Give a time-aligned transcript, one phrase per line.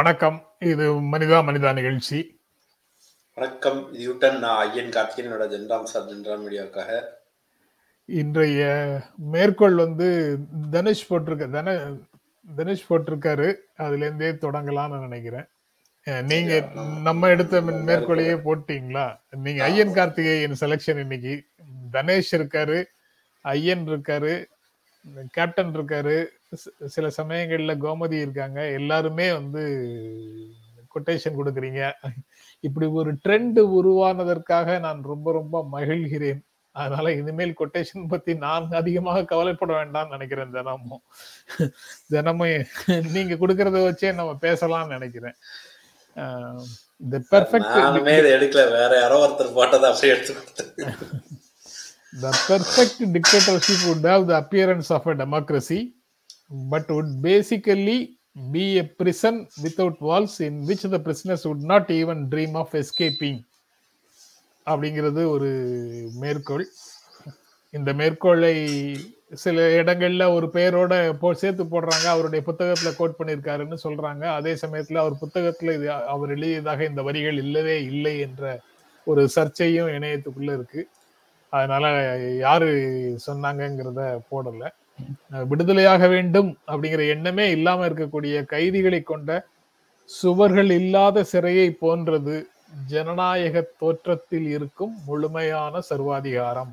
[0.00, 0.36] வணக்கம்.
[0.58, 2.18] இது மனிதா மனிதா நிகழ்ச்சி.
[3.34, 3.92] வணக்கம்.
[3.92, 6.92] இது யூட்டன் நான் ஐயன் கார்த்திகேயன் என்னோட ஜென்ராம் சார் ஜென்ராம் மீடியாவுக்காக.
[8.20, 8.62] இன்றைய
[9.32, 10.08] மேற்கோள் வந்து
[10.70, 11.74] தனுஷ் போட்டிருக்க தன
[12.56, 13.48] தனுஷ் போட்டிருக்காரு.
[13.76, 15.48] அதுல இருந்தே தொடங்கலாம்னு நினைக்கிறேன்.
[16.32, 16.60] நீங்க
[17.08, 17.60] நம்ம எடுத்த
[17.90, 19.06] மேற்கோளையே போட்டீங்களா?
[19.46, 21.34] நீங்க ஐயன் கார்த்திகேயன் செலெக்ஷன் இன்னைக்கு.
[21.92, 22.84] தனேஷ் இருக்காரு
[23.40, 24.34] ஐயன் இருக்காரு
[25.30, 26.16] கேப்டன் இருக்காரு.
[26.94, 28.60] சில சமயங்கள்ல கோமதி இருக்காங்க.
[28.78, 29.62] எல்லாருமே வந்து
[30.94, 31.82] கொட்டேஷன் கொடுக்குறீங்க.
[32.60, 36.40] இப்படி ஒரு ட்ரெண்ட் உருவானதற்காக நான் ரொம்ப ரொம்ப மகிழ்கிறேன்.
[36.72, 41.02] அதனால இனிமேல் கொட்டேஷன் பத்தி நான் அதிகமாக கவலைப்பட வேண்டாம்னு நினைக்கிறேன் தினமும்.
[42.08, 42.66] தினமும்
[43.16, 45.36] நீங்க கொடுக்கறத வச்சே நம்ம பேசலாம்னு நினைக்கிறேன்.
[47.04, 47.74] இந்த பெர்ஃபெக்ட்
[48.36, 48.62] எடுக்கல.
[48.78, 50.34] வேற யாரோ ஒருத்தர் போட்டதை அப்படியே எடுத்து
[52.12, 55.94] The perfect dictatorship would have the appearance of a democracy,
[56.70, 58.18] but would basically
[58.52, 63.44] be a prison without walls in which the prisoners would not even dream of escaping.
[64.66, 65.48] அப்படிங்கிறது ஒரு
[66.20, 66.64] மேற்கோள்.
[67.70, 68.96] இந்த மேற்கோளை
[69.32, 72.06] சில இடங்கள்ல ஒரு பெயரோட போ சேர்த்து போடுறாங்க.
[72.06, 74.24] அவருடைய புத்தகத்துல கோட் பண்ணியிருக்காருன்னு சொல்றாங்க.
[74.24, 78.60] அதே சமயத்துல அவர் புத்தகத்துல இது அவர் எழுதியதாக இந்த வரிகள் இல்லவே இல்லை என்ற
[79.04, 80.88] ஒரு சர்ச்சையும் இணையத்துக்குள்ள இருக்கு.
[81.50, 81.86] அதனால
[82.44, 82.68] யாரு
[83.26, 84.62] சொன்னாங்கங்கிறத போடல.
[85.50, 89.30] விடுதலையாக வேண்டும் அப்படிங்கிற எண்ணமே இல்லாம இருக்கக்கூடிய கைதிகளை கொண்ட
[90.10, 92.36] சுவர்கள் இல்லாத சிறையை போன்றது
[92.92, 96.72] ஜனநாயக தோற்றத்தில் இருக்கும் முழுமையான சர்வாதிகாரம்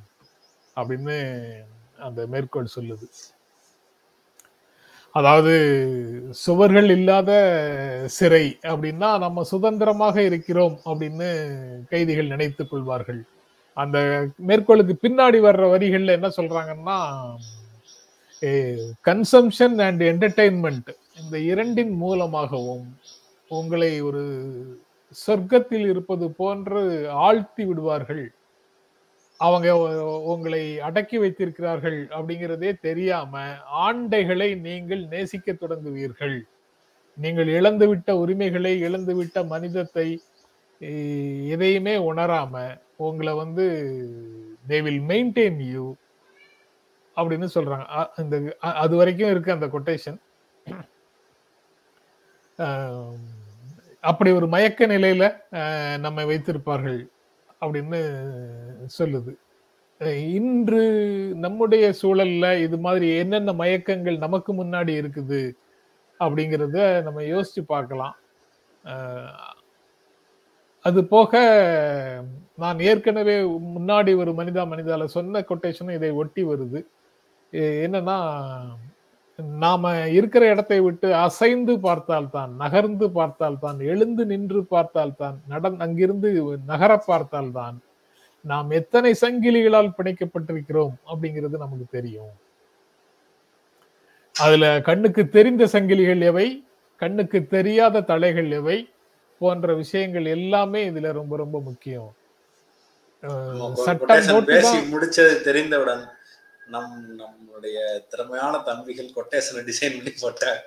[0.78, 1.16] அப்படின்னு
[2.08, 3.08] அந்த மேற்கோள் சொல்லுது.
[5.16, 5.54] அதாவது
[6.46, 7.32] சுவர்கள் இல்லாத
[8.18, 11.30] சிறை அப்படின்னா நம்ம சுதந்திரமாக இருக்கிறோம் அப்படின்னு
[11.90, 13.22] கைதிகள் நினைத்துக் கொள்வார்கள்.
[13.82, 13.98] அந்த
[14.50, 16.98] மேற்கோளுக்கு பின்னாடி வர்ற வரிகள்ல என்ன சொல்றாங்கன்னா
[19.08, 20.90] கன்சம்ஷன் அண்ட் என்டர்டைன்மெண்ட்
[21.22, 22.88] இந்த இரண்டின் மூலமாகவும்
[23.52, 24.24] உங்களை ஒரு
[25.26, 26.82] சொர்க்கத்தில் இருப்பது போன்று
[27.26, 28.26] ஆழ்த்தி விடுவார்கள்.
[29.40, 29.68] அவங்க
[30.32, 33.44] உங்களை அடக்கி வைத்திருக்கிறார்கள் அப்படிங்கிறதே தெரியாம
[33.86, 36.38] ஆண்டைகளை நீங்கள் நேசிக்க தொடங்குவீர்கள்.
[37.18, 40.08] நீங்கள் இழந்துவிட்ட உரிமைகளை இழந்துவிட்ட மனிதத்தை
[41.54, 42.54] எதையுமே உணராம
[42.98, 43.66] உங்களை வந்து
[44.68, 45.94] தே வில் மெயின்டைன் யூ
[47.16, 47.98] அப்படின்னு சொல்றாங்க.
[47.98, 50.26] அ- இந்த அது வரைக்கும் இருக்கு அந்த கொட்டேஷன்
[54.02, 57.08] அப்படி ஒரு மயக்க நிலையில நம்மை வைத்திருப்பார்கள்
[57.62, 58.28] அப்படின்னு
[59.00, 59.34] சொல்லுது.
[60.32, 60.84] இன்று
[61.36, 65.52] நம்முடைய சூழல்ல இது மாதிரி என்னென்ன மயக்கங்கள் நமக்கு முன்னாடி இருக்குது
[66.20, 68.16] அப்படிங்கிறத நம்ம யோசிச்சு பார்க்கலாம்.
[70.88, 71.32] அது போக
[72.64, 73.36] நான் ஏற்கனவே
[73.76, 76.80] முன்னாடி ஒரு மனிதா மனிதால சொன்ன கொட்டேஷனும் இதை ஒட்டி வருது.
[77.86, 78.18] என்னன்னா
[79.64, 86.30] நாம இருக்கிற இடத்தை விட்டு அசைந்து பார்த்தால்தான் நகர்ந்து பார்த்தால்தான் எழுந்து நின்று பார்த்தால்தான் நடந் அங்கிருந்து
[86.66, 87.78] நகர பார்த்தால்தான்
[88.46, 92.34] நாம் எத்தனை சங்கிலிகளால் பிணைக்கப்பட்டிருக்கிறோம் அப்படிங்கிறது நமக்கு தெரியும்.
[94.36, 96.48] அதுல கண்ணுக்கு தெரிந்த சங்கிலிகள் எவை?
[97.02, 98.78] கண்ணுக்கு தெரியாத தலைகள் எவை?
[99.42, 102.12] போன்ற விஷயங்கள் எல்லாமே இதுல ரொம்ப ரொம்ப முக்கியம்.
[103.86, 106.04] சட்டம் போட்டு பேசி முடிச்சது தெரிந்தவுடன்
[106.68, 107.78] நம் நம்மளுடைய
[108.10, 110.62] திறமையான தம்பிகள் கொட்டேஷனை டிசைன் பண்ணி போட்டாங்க.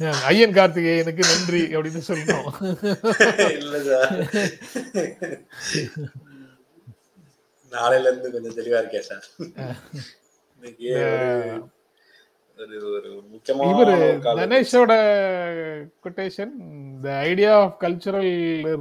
[0.00, 2.48] அஹ், ஐயன் கார்த்திகேயனுக்கு நன்றி அப்படின்னு சொல்லணும்.
[3.56, 4.12] இல்ல சார்.
[7.72, 9.26] நாளையில இருந்து கொஞ்சம் தெளிவா இருக்கேன் sir.
[14.40, 14.92] தனேஷோட
[16.04, 16.52] quotation
[17.04, 18.32] the idea of cultural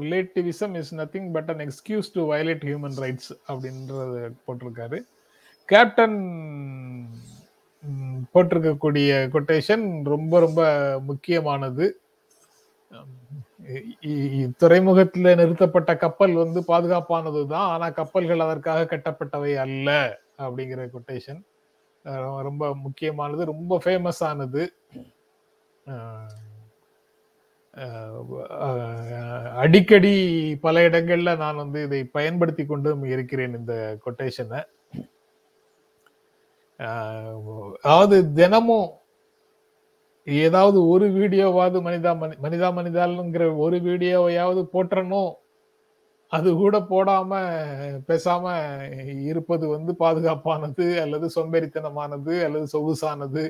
[0.03, 4.99] relativism is nothing but an excuse to violate human rights அப்படின்றத போட்டிருக்காரு.
[5.69, 6.17] கேப்டன்
[8.33, 10.61] போட்டிருக்கக்கூடிய கொட்டேஷன் ரொம்ப ரொம்ப
[11.09, 11.85] முக்கியமானது.
[14.61, 19.89] துறைமுகத்துல நிறுத்தப்பட்ட கப்பல் வந்து பாதுகாப்பானது தான் ஆனா கப்பல்கள் அதற்காக கட்டப்பட்டவை அல்ல
[20.45, 21.41] அப்படிங்கிற கொட்டேஷன்
[22.41, 24.63] ரொம்ப முக்கியமானது ரொம்ப ஃபேமஸ் ஆனது
[29.63, 30.13] அடிக்கடி
[30.65, 33.75] பல இடங்கள்ல நான் வந்து இதை பயன்படுத்தி கொண்டும் இருக்கிறேன் இந்த
[34.05, 34.61] கொட்டேஷனை
[37.83, 38.89] அதாவது தினமும்
[40.27, 42.11] ஏதாவது ஒரு வீடியோவாவது மனிதா
[42.45, 45.31] மனிதா மனிதாளுங்கிற ஒரு வீடியோவையாவது போட்டுறணும்.
[46.31, 47.33] அது கூட போடாம
[48.07, 48.45] பேசாம
[49.21, 53.49] இருப்பது வந்து பாதுகாப்பானது அல்லது சொம்பேறித்தனமானது அல்லது சொகுசானது.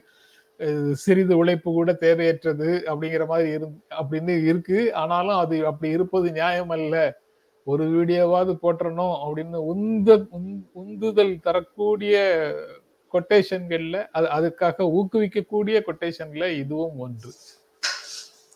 [0.94, 4.94] சிறிது உழைப்பு கூட தேவையற்றது அப்படிங்கிற மாதிரி இரு அப்படின்னு இருக்கு.
[4.94, 7.20] ஆனாலும் அது அப்படி இருப்பது நியாயம் அல்ல.
[7.64, 12.18] ஒரு வீடியோவாவது போட்டுறணும் அப்படின்னு உந்த உந்- உந்துதல் தரக்கூடிய
[13.14, 17.30] கொட்டேஷன்கள்ல அது அதுக்காக ஊக்குவிக்கக்கூடிய கொட்டேஷன்ல இதுவும் ஒன்று.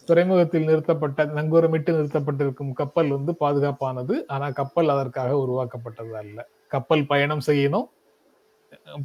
[0.06, 4.16] துறைமுகத்தில் நிறுத்தப்பட்ட நங்கூரமிட்டு நிறுத்தப்பட்டிருக்கும் கப்பல் வந்து பாதுகாப்பானது.
[4.28, 6.48] ஆனா கப்பல் அதற்காக உருவாக்கப்பட்டது அல்ல.
[6.74, 7.88] கப்பல் பயணம் செய்யணும்.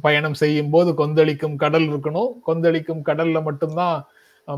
[0.01, 2.31] பயணம் செய்யும் போது கொந்தளிக்கும் கடல் இருக்கணும்.
[2.47, 3.97] கொந்தளிக்கும் கடல்ல மட்டும்தான்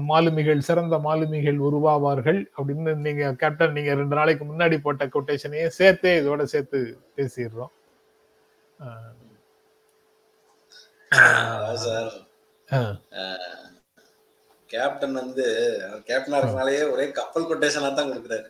[0.09, 6.43] மாலுமிகள் சிறந்த மாலுமிகள் உருவாவார்கள் அப்படின்னு நீங்க கேப்டன் நீங்க ரெண்டு நாளைக்கு முன்னாடி போட்ட கொட்டேஷனையே சேர்த்தே இதோட
[6.53, 6.79] சேர்த்து
[7.17, 7.73] பேசிடுறோம்.
[11.85, 12.13] சார்.
[14.73, 15.45] கேப்டன் வந்து
[16.09, 18.47] கேப்டனா இருக்கனாலேயே ஒரே கப்பல் கொட்டேஷனா தான் கொடுக்குறாரு.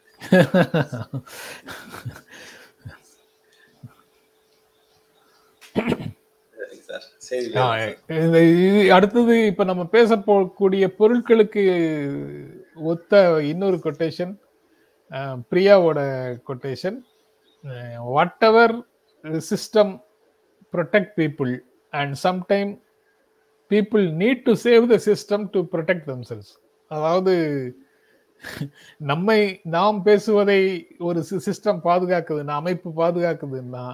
[6.88, 7.46] சார் சரி
[8.26, 11.64] இந்த இது அடுத்தது இப்ப நம்ம பேச போகக்கூடிய பொருட்களுக்கு
[12.92, 13.22] ஒத்த
[13.52, 14.34] இன்னொரு கொட்டேஷன்
[15.52, 16.00] பிரியாவோட
[16.50, 16.98] quotation.
[18.50, 18.76] Whatever
[19.50, 19.94] system
[20.74, 21.54] protect people
[21.94, 22.72] and sometime
[23.72, 26.50] people need to save the system to protect themselves.
[26.92, 27.34] அதாவது
[29.12, 29.40] நம்மை
[29.76, 30.62] நாம் பேசுவதை
[31.00, 33.86] ஒரு சிஸ்டம் பாதுகாக்குதுன்னா அமைப்பு பாதுகாக்குதுன்னா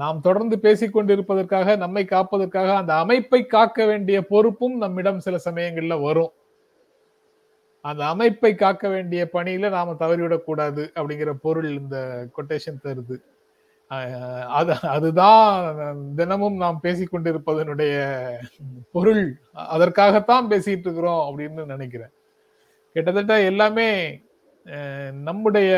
[0.00, 6.32] நாம் தொடர்ந்து பேசிக்கொண்டிருப்பதற்காக நம்மை காப்பதற்காக அந்த அமைப்பை காக்க வேண்டிய பொறுப்பும் நம்மிடம் சில சமயங்கள்ல வரும்.
[7.84, 11.96] அந்த அமைப்பை காக்க வேண்டிய பணியில நாம தவறிவிடக்கூடாது அப்படிங்கிற பொருள் இந்த
[12.36, 13.16] கொட்டேஷன் தருது.
[14.58, 15.56] அது அதுதான்
[16.16, 17.94] தினமும் நாம் பேசிக்கொண்டிருப்பதனுடைய
[18.92, 19.22] பொருள்.
[19.74, 22.12] அதற்காகத்தான் பேசிட்டு இருக்கிறோம் அப்படின்னு நினைக்கிறேன்.
[22.92, 23.90] கிட்டத்தட்ட எல்லாமே
[25.28, 25.70] நம்முடைய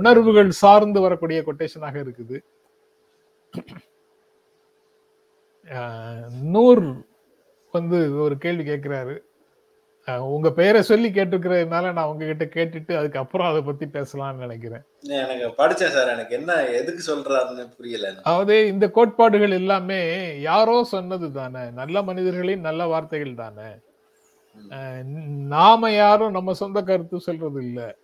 [0.00, 2.38] உணர்வுகள் சார்ந்து வரக்கூடிய கொட்டேஷனாக இருக்குது.
[6.54, 6.84] நூர்
[7.74, 9.16] வந்து ஒரு கேள்வி கேட்கிறாரு.
[10.18, 14.82] உங்க பெயரை சொல்லி கேட்டிருக்கிறதுனால நான் உங்ககிட்ட கேட்டுட்டு அதுக்கப்புறம் அதை பத்தி பேசலாம்னு நினைக்கிறேன்.
[15.02, 16.08] எனக்கு படிச்சேன் சார்.
[16.08, 18.14] எனக்கு என்ன எதுக்கு சொல்றாருன்னு புரியல.
[18.22, 20.00] அதாவது இந்த கோட்பாடுகள் எல்லாமே
[20.40, 21.70] யாரோ சொன்னது தானே.
[21.70, 23.70] நல்ல மனிதர்களின் நல்ல வார்த்தைகள் தானே.
[25.46, 27.96] நாம யாரும் நம்ம சொந்த கருத்து சொல்றது இல்ல.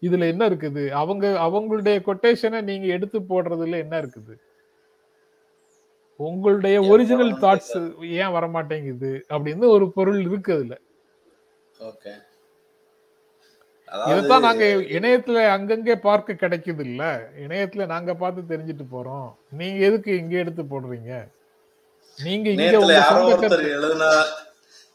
[0.00, 0.88] இதுல என்ன இருக்குது?
[0.88, 4.34] அவங்க அவங்களுடைய கொட்டேஷனை நீங்க எடுத்து போடுறதுல என்ன இருக்குது?
[6.16, 9.24] உங்களுடைய ஒரிஜினல் தாட்ஸ் ஏன் வர மாட்டேங்குது.
[9.28, 10.78] அப்படின்னு ஒரு பொருள் இருக்கு அதுல.
[11.80, 12.12] ஓகே.
[14.08, 14.64] இதைத்தான் நாங்க
[14.96, 17.02] இணையத்துல அங்கங்கே பார்க்க கிடைக்குது இல்ல
[17.36, 19.28] இணையத்துல நாங்க பார்த்து தெரிஞ்சுட்டு போறோம்.
[19.50, 21.12] நீங்க எதுக்கு இங்க எடுத்து போடுறீங்க?
[22.18, 24.10] நீங்க இங்க யாரோ ஒருத்தர் எழுதுனா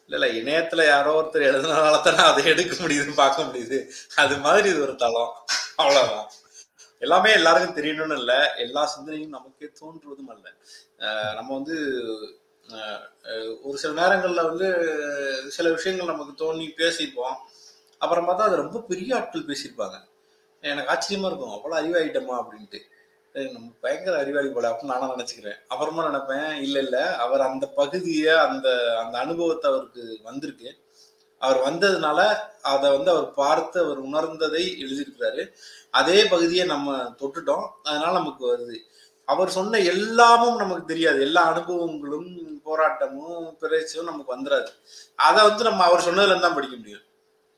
[0.06, 3.80] இல்ல இல்ல இணையத்துல யாரோ ஒருத்தர் எழுதுனதால தான் அதை எடுக்க முடியுதுன்னு பார்க்க முடியுது.
[4.16, 5.34] அது மாதிரி இது ஒரு தளம்.
[5.76, 6.30] அவ்வளவுதான்.
[7.02, 8.54] எல்லாமே எல்லாருக்கும் தெரியணும்னு இல்ல.
[8.58, 10.48] எல்லா சிந்தனையும் நமக்கே தோன்றுவதும் அல்ல.
[11.36, 11.76] நம்ம வந்து
[13.64, 14.68] ஒரு சில நேரங்களில் வந்து
[15.48, 17.36] சில விஷயங்கள் நமக்கு தோணி பேசிப்போம்
[17.98, 19.98] அப்புறம் பார்த்தா அது ரொம்ப பெரிய ஆட்கள் பேசியிருப்பாங்க.
[20.62, 22.36] எனக்கு ஆச்சரியமா இருக்கும் அவ்வளோ அறிவாயிட்டோமா?
[22.42, 22.80] அப்படின்ட்டு.
[23.52, 25.60] நம்ம பயங்கர அறிவாளி போல அப்படின்னு நானும் நினச்சிக்கிறேன்.
[25.68, 28.68] அப்புறமா நினைப்பேன் இல்லை இல்லை அவர் அந்த பகுதியை அந்த
[29.04, 30.70] அந்த அனுபவத்தை அவருக்கு வந்திருக்கு.
[31.42, 32.20] அவர் வந்ததுனால
[32.62, 35.44] அதை வந்து அவர் பார்த்து அவர் உணர்ந்ததை எழுதியிருக்கிறாரு.
[35.90, 37.68] அதே பகுதியை நம்ம தொட்டுட்டோம்.
[37.84, 38.78] அதனால நமக்கு வருது.
[39.30, 41.20] அவர் சொன்ன எல்லாமும் நமக்கு தெரியாது.
[41.22, 42.30] எல்லா அனுபவங்களும்
[42.66, 44.70] போராட்டமும் பிரச்சனையும் நமக்கு வந்துடாது
[45.20, 47.04] அதை வந்து நம்ம அவர் சொன்னதுலேருந்து தான் படிக்க முடியும்.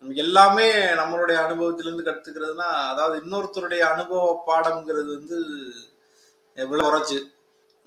[0.03, 0.67] நமக்கு எல்லாமே
[0.99, 5.37] நம்மளுடைய அனுபவத்திலிருந்து கத்துக்கிறதுனா அதாவது இன்னொருத்தருடைய அனுபவ பாடம்ங்கிறது வந்து
[6.57, 7.17] எவ்வளவு குறைச்சு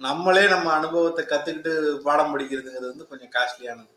[0.00, 1.72] நம்மளே நம்ம அனுபவத்தை கத்துக்கிட்டு
[2.02, 3.92] பாடம் படிக்கிறதுங்கிறது வந்து கொஞ்சம் காஸ்ட்லியானது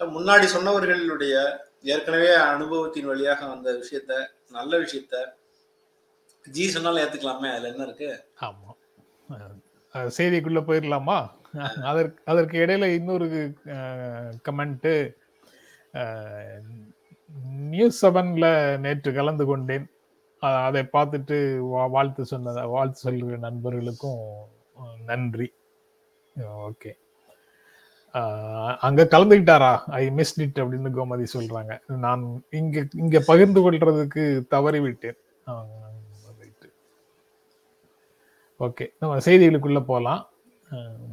[0.00, 1.34] முன்னாடி சொன்னவர்களுடைய
[1.84, 4.12] ஏற்கனவே அனுபவத்தின் வழியாக வந்த விஷயத்த
[4.50, 5.16] நல்ல விஷயத்த
[6.44, 8.08] ஜி சொன்னாலும் ஏத்துக்கலாமே அதுல என்ன இருக்கு?
[8.40, 8.70] ஆமா.
[9.92, 11.28] செய்திக்குள்ள போயிடலாமா
[11.82, 13.54] அதற்கு அதற்கு இடையில இன்னொரு
[14.50, 15.14] கமெண்ட்
[17.50, 19.90] நியூஸ் செவன்ல நேற்று கலந்து கொண்டேன்.
[20.38, 24.24] அதை பார்த்துட்டு வா- வாழ்த்து சொன்ன வாழ்த்து சொல்கிற நண்பர்களுக்கும்
[25.06, 25.52] நன்றி.
[26.36, 26.92] ஓகே.
[28.76, 31.78] அங்க கலந்துக்கிட்டாரா ஐ மிஸ்ட் இட் அப்படின்னு கோமதி சொல்றாங்க.
[31.86, 35.16] நான் இங்க இங்க பகிர்ந்து கொள்றதுக்கு தவறி விட்டேன்
[38.60, 40.22] ஓகே நம்ம செய்திகளுக்குள்ள போலாம்.
[40.70, 41.10] அஹ்,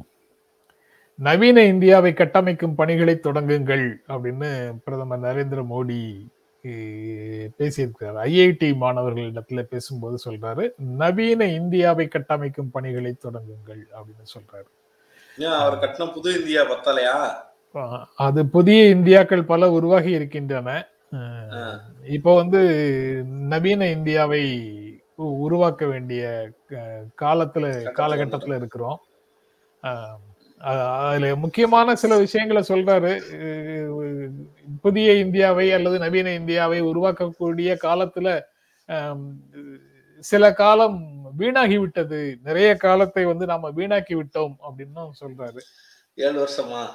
[1.18, 4.48] நவீன இந்தியாவை கட்டமைக்கும் பணிகளை தொடங்குங்கள் அப்படின்னு
[4.84, 6.00] பிரதமர் நரேந்திர மோடி
[7.58, 8.18] பேசியிருக்கிறார்.
[8.24, 14.68] ஐஐடி மாணவர்களிடத்துல பேசும்போது சொல்றாரு நவீன இந்தியாவை கட்டமைக்கும் பணிகளை தொடங்குங்கள் அப்படின்னு சொல்றாரு.
[15.58, 17.16] அவர் கட்டின புது இந்தியா பத்தலையா?
[18.16, 20.70] அது புதிய இந்தியாக்கள் பல உருவாகி இருக்கின்றன.
[22.06, 22.60] இப்போ வந்து
[23.52, 24.42] நவீன இந்தியாவை
[25.30, 26.50] உருவாக்க வேண்டிய
[27.22, 29.00] காலத்துல காலகட்டத்துல இருக்கிறோம்.
[30.58, 33.12] அதுல முக்கியமான சில விஷயங்களை சொல்றாரு.
[34.80, 38.40] புதிய இந்தியாவை அல்லது நவீன இந்தியாவை உருவாக்கக்கூடிய காலத்துல
[40.18, 45.58] சில காலம் வீணாகி விட்டது நிறைய காலத்தை வந்து நாம வீணாக்கி விட்டோம் அப்படின்னு சொல்றாரு.
[46.14, 46.86] ஏழு வருஷமா?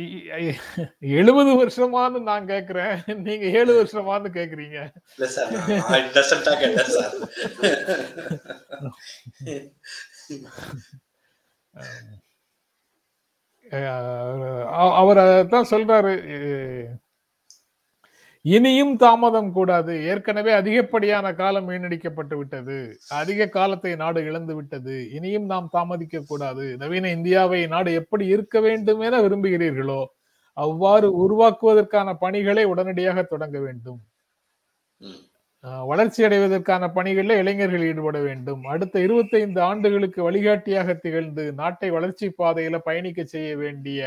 [1.00, 3.14] எழுபது வருஷமான்னு நான் கேக்குறேன்.
[3.14, 4.92] நீங்க ஏழு வருஷமான்னு கேக்குறீங்க.
[14.92, 16.12] அவர் அதான் சொல்றாரு
[18.44, 19.94] இனியும் தாமதம் கூடாது.
[20.10, 22.76] ஏற்கனவே அதிகப்படியான காலம் வீணடிக்கப்பட்டு விட்டது.
[23.20, 24.94] அதிக காலத்தை நாடு இழந்து விட்டது.
[25.16, 26.64] இனியும் நாம் தாமதிக்க கூடாது.
[26.82, 30.00] நவீன இந்தியாவை நாடு எப்படி இருக்க வேண்டும் என விரும்புகிறீர்களோ
[30.56, 34.00] அவ்வாறு உருவாக்குவதற்கான பணிகளை உடனடியாக தொடங்க வேண்டும்.
[35.90, 38.62] வளர்ச்சி அடைவதற்கான பணிகளில் இளைஞர்கள் ஈடுபட வேண்டும்.
[38.74, 44.00] அடுத்த இருபத்தைந்து ஆண்டுகளுக்கு வழிகாட்டியாக திகழ்ந்து நாட்டை வளர்ச்சி பாதையில பயணிக்க செய்ய வேண்டிய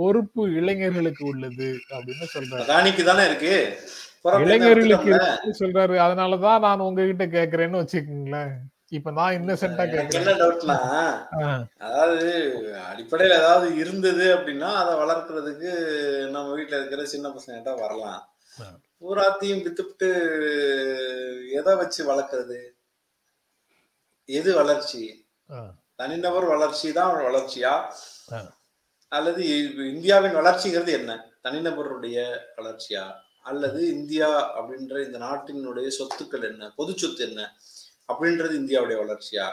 [0.00, 3.04] பொறுப்பு இளைஞர்களுக்கு உள்ளது அப்படின்னு சொல்றாரு.
[3.04, 3.54] தானே இருக்கு?
[4.44, 5.10] இளைஞர்களுக்கு.
[5.10, 5.96] இருக்குன்னு சொல்றாரு.
[6.06, 8.52] அதனாலதான் நான் உங்ககிட்ட கேக்குறேன்னு வச்சுக்கோங்களேன்.
[8.90, 10.18] இப்ப நான் இன்னசென்ட்டா கேக்குறேன்.
[10.18, 10.76] என்ன டவுட்னா
[11.78, 12.28] அதாவது
[12.90, 15.70] அடிப்படையில ஏதாவது இருந்தது அப்படின்னா அதை வளர்க்கறதுக்கு
[16.28, 18.22] நம்ம வீட்ல இருக்கிற சின்ன பசங்கிட்ட வரலாம்.
[19.00, 20.08] பூராத்தையும் வித்துப்புட்டு
[21.52, 22.58] எதை வச்சு வளர்க்கறது?
[24.28, 25.02] எது வளர்ச்சி?
[25.94, 27.72] தனிநபர் வளர்ச்சி தான் வளர்ச்சியா.
[29.10, 29.44] அல்லது
[29.92, 31.12] இந்தியாவின் வளர்ச்சிங்கிறது என்ன?
[31.44, 33.04] தனிநபருடைய வளர்ச்சியா?
[33.42, 36.72] அல்லது இந்தியா அப்படின்ற இந்த நாட்டினுடைய சொத்துக்கள் என்ன?
[36.76, 37.52] பொது சொத்து என்ன?
[38.12, 39.48] அப்படின்றது இந்தியாவுடைய வளர்ச்சியா?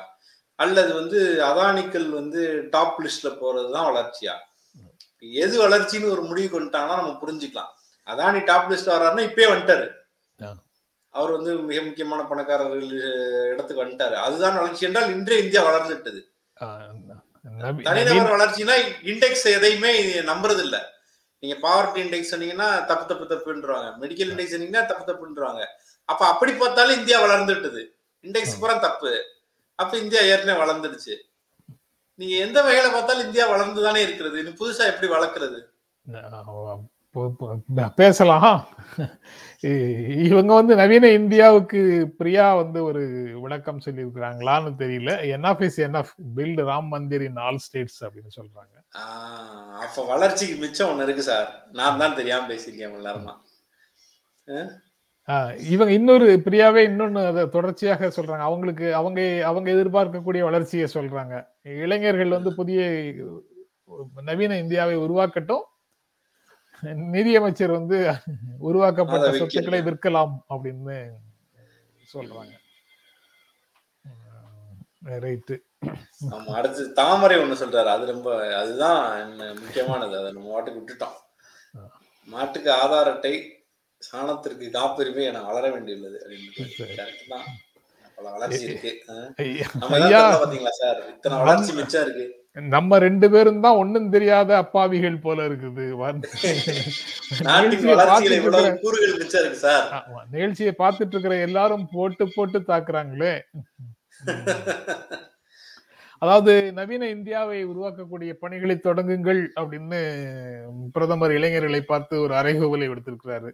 [0.55, 4.35] அல்லது வந்து அதானிக்கள் வந்து டாப் லிஸ்ட்ல போறதுதான் வளர்ச்சியா?
[5.19, 7.71] எது வளர்ச்சின்னு ஒரு முடிவு கொண்டுட்டாங்கன்னா நம்ம புரிஞ்சுக்கலாம்.
[8.05, 9.87] அதானி டாப் லிஸ்ட் வர்றாருன்னா இப்பயே வந்துட்டாரு.
[11.09, 12.89] அவர் வந்து மிக முக்கியமான பணக்காரர்கள்
[13.51, 14.13] இடத்துக்கு வந்துட்டாரு.
[14.13, 16.21] அதுதான் வளர்ச்சி என்றால் இன்றே இந்தியா வளர்ந்துட்டது.
[17.87, 18.75] தனிநபர் வளர்ச்சினா
[19.11, 19.91] இண்டெக்ஸ் எதையுமே
[20.31, 20.77] நம்புறது இல்ல
[21.43, 23.87] நீங்க பாவர்ட்டி இண்டெக்ஸ் சொன்னீங்கன்னா தப்பு தப்பு தப்புன்றாங்க.
[24.01, 25.61] மெடிக்கல் இண்டெக்ஸ் சொன்னீங்கன்னா தப்பு தப்புன்றாங்க.
[26.05, 27.81] அப்ப அப்படி பார்த்தாலும் இந்தியா வளர்ந்துட்டது.
[28.23, 29.11] இண்டெக்ஸ் பூரா தப்பு.
[29.75, 31.15] அப்ப இந்தியா ஏற்கனவே வளர்ந்துடுச்சு.
[32.19, 34.37] நீங்க எந்த வகையில பார்த்தாலும் இந்தியா வளர்ந்துதானே இருக்கிறது.
[34.37, 35.59] இன்னும் புதுசா எப்படி வளர்க்கறது?
[37.95, 38.67] பேசலாம்.
[40.23, 45.11] இவங்க வந்து நவீன இந்தியாவுக்கு பிரியா வந்து ஒரு விளக்கம் சொல்லியிருக்கிறாங்களான்னு தெரியல.
[45.25, 48.97] NF is NF build Ram mandir in all states அப்படின்னு சொல்றாங்க.
[49.79, 51.67] அப்ப வளர்ச்சிக்கு மிச்சம் ஒண்ணு இருக்கு சார்.
[51.71, 53.45] நான் தான் தெரியாம பேசியிருக்கேன்
[55.27, 58.37] ஆஹ் இவங்க இன்னொரு பிரியாவே இன்னொன்னு அதை தொடர்ச்சியாக சொல்றாங்க.
[58.37, 61.47] அவங்களுக்கு அவங்க அவங்க எதிர்பார்க்கக்கூடிய வளர்ச்சியை சொல்றாங்க.
[61.61, 63.13] இளைஞர்கள் வந்து புதிய
[64.15, 65.61] நவீன இந்தியாவை உருவாக்கட்டும்
[67.15, 67.97] நிதியமைச்சர் வந்து
[68.69, 69.27] உருவாக்கப்பட்ட.
[69.37, 70.97] சொத்துக்களை விற்கலாம் அப்படின்னு
[72.13, 72.53] சொல்றாங்க.
[75.23, 75.55] ரைட்டு.
[76.35, 77.89] ஆமா அடுத்து தாமரை ஒண்ணு சொல்றாரு.
[77.95, 78.29] அது ரொம்ப
[78.61, 79.01] அதுதான்
[79.61, 80.15] முக்கியமானது.
[80.19, 81.17] அதை நம்ம மாட்டுக்கு விட்டுட்டோம்.
[82.27, 83.35] மாட்டுக்கு ஆதார் அட்டை
[84.01, 87.47] சாணத்திற்கு காப்புரிமை என வளர வேண்டியுள்ளது அப்படின்னு தான்.
[88.15, 88.91] பல வளர்ச்சி இருக்கு.
[89.79, 89.97] நம்ம
[90.43, 90.99] பாத்தீங்களா சார்?
[91.13, 92.25] இத்தனை வளர்ச்சி மிச்சம் இருக்கு.
[92.61, 95.95] நம்ம ரெண்டு பேரும் தான் ஒண்ணும் தெரியாத அப்பாவிகள் போல இருக்குது.
[100.31, 103.41] நிகழ்ச்சியை பார்த்துட்டு இருக்கிற- எல்லாரும் போட்டு போட்டு தாக்குறாங்களே.
[106.19, 110.11] அதாவது நவீன இந்தியாவை உருவாக்கக்கூடிய பணிகளை தொடங்குங்கள் அப்படின்னு
[110.91, 113.51] பிரதமர் இளைஞர்களை பார்த்து ஒரு அறைகூவலை விடுத்திருக்கிறாரு.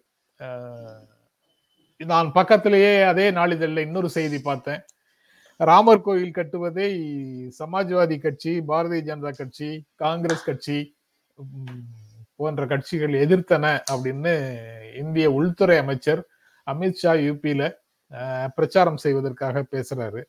[1.97, 4.81] நான் பக்கத்திலேயே அதே நாளிதழில் இன்னொரு செய்தி பார்த்தேன்.
[5.59, 6.89] ராமர் கோயில் கட்டுவதை
[7.59, 9.69] சமாஜ்வாதி கட்சி பாரதிய ஜனதா கட்சி
[10.03, 10.77] காங்கிரஸ் கட்சி
[12.35, 14.33] போன்ற கட்சிகள் எதிர்த்தன அப்படின்னு
[15.01, 16.21] இந்திய உள்துறை அமைச்சர்
[16.67, 17.63] அமித்ஷா யூபியில
[18.55, 20.21] பிரச்சாரம் செய்வதற்காக பேசுறாரு.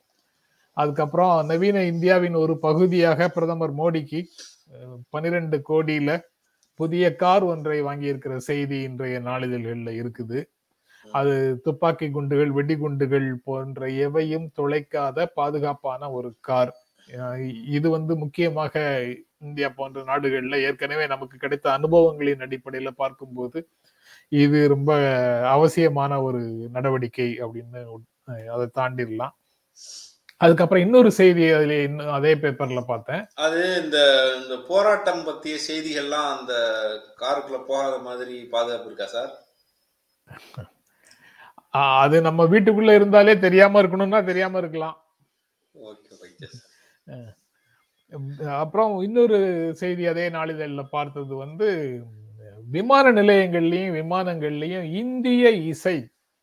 [0.76, 4.20] அதுக்கப்புறம் நவீன இந்தியாவின் ஒரு பகுதியாக பிரதமர் மோடிக்கு
[5.10, 6.10] பனிரெண்டு கோடியில
[6.80, 10.38] புதிய கார் ஒன்றை வாங்கியிருக்கிற செய்தி இன்றைய நாளிதழ்களில் இருக்குது.
[11.14, 16.72] அது துப்பாக்கி குண்டுகள் வெடிகுண்டுகள் போன்ற எவையும் துளைக்காத பாதுகாப்பான ஒரு கார்.
[17.76, 18.74] இது வந்து முக்கியமாக
[19.40, 23.58] இந்தியா போன்ற நாடுகள்ல ஏற்கனவே நமக்கு கிடைத்த அனுபவங்களின் அடிப்படையில பார்க்கும்போது
[24.32, 24.90] இது ரொம்ப
[25.54, 26.40] அவசியமான ஒரு
[26.76, 27.80] நடவடிக்கை அப்படின்னு
[28.54, 29.34] அதை தாண்டிடலாம்.
[30.40, 33.22] அதுக்கப்புறம் இன்னொரு செய்தி அதுல இன்னும் அதே பேப்பர்ல பார்த்தேன்.
[33.46, 33.98] அது இந்த
[34.40, 36.54] இந்த போராட்டம் பத்திய செய்திகள்லாம் அந்த
[37.22, 39.32] காருக்குள்ள போகாத மாதிரி பாதுகாப்பு இருக்கா சார்?
[41.74, 44.96] அது நம்ம வீட்டுக்குள்ள இருந்தாலே தெரியாம இருக்கணும்னா தெரியாம இருக்கலாம்.
[48.62, 49.38] அப்புறம் இன்னொரு
[49.80, 51.68] செய்தி அதே நாளிதழில் பார்த்தது வந்து
[52.74, 55.96] விமான நிலையங்கள்லயும் விமானங்கள்லயும் இந்திய இசை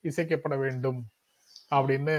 [0.04, 1.00] இசைக்கப்பட வேண்டும்
[1.76, 2.16] அப்படின்னு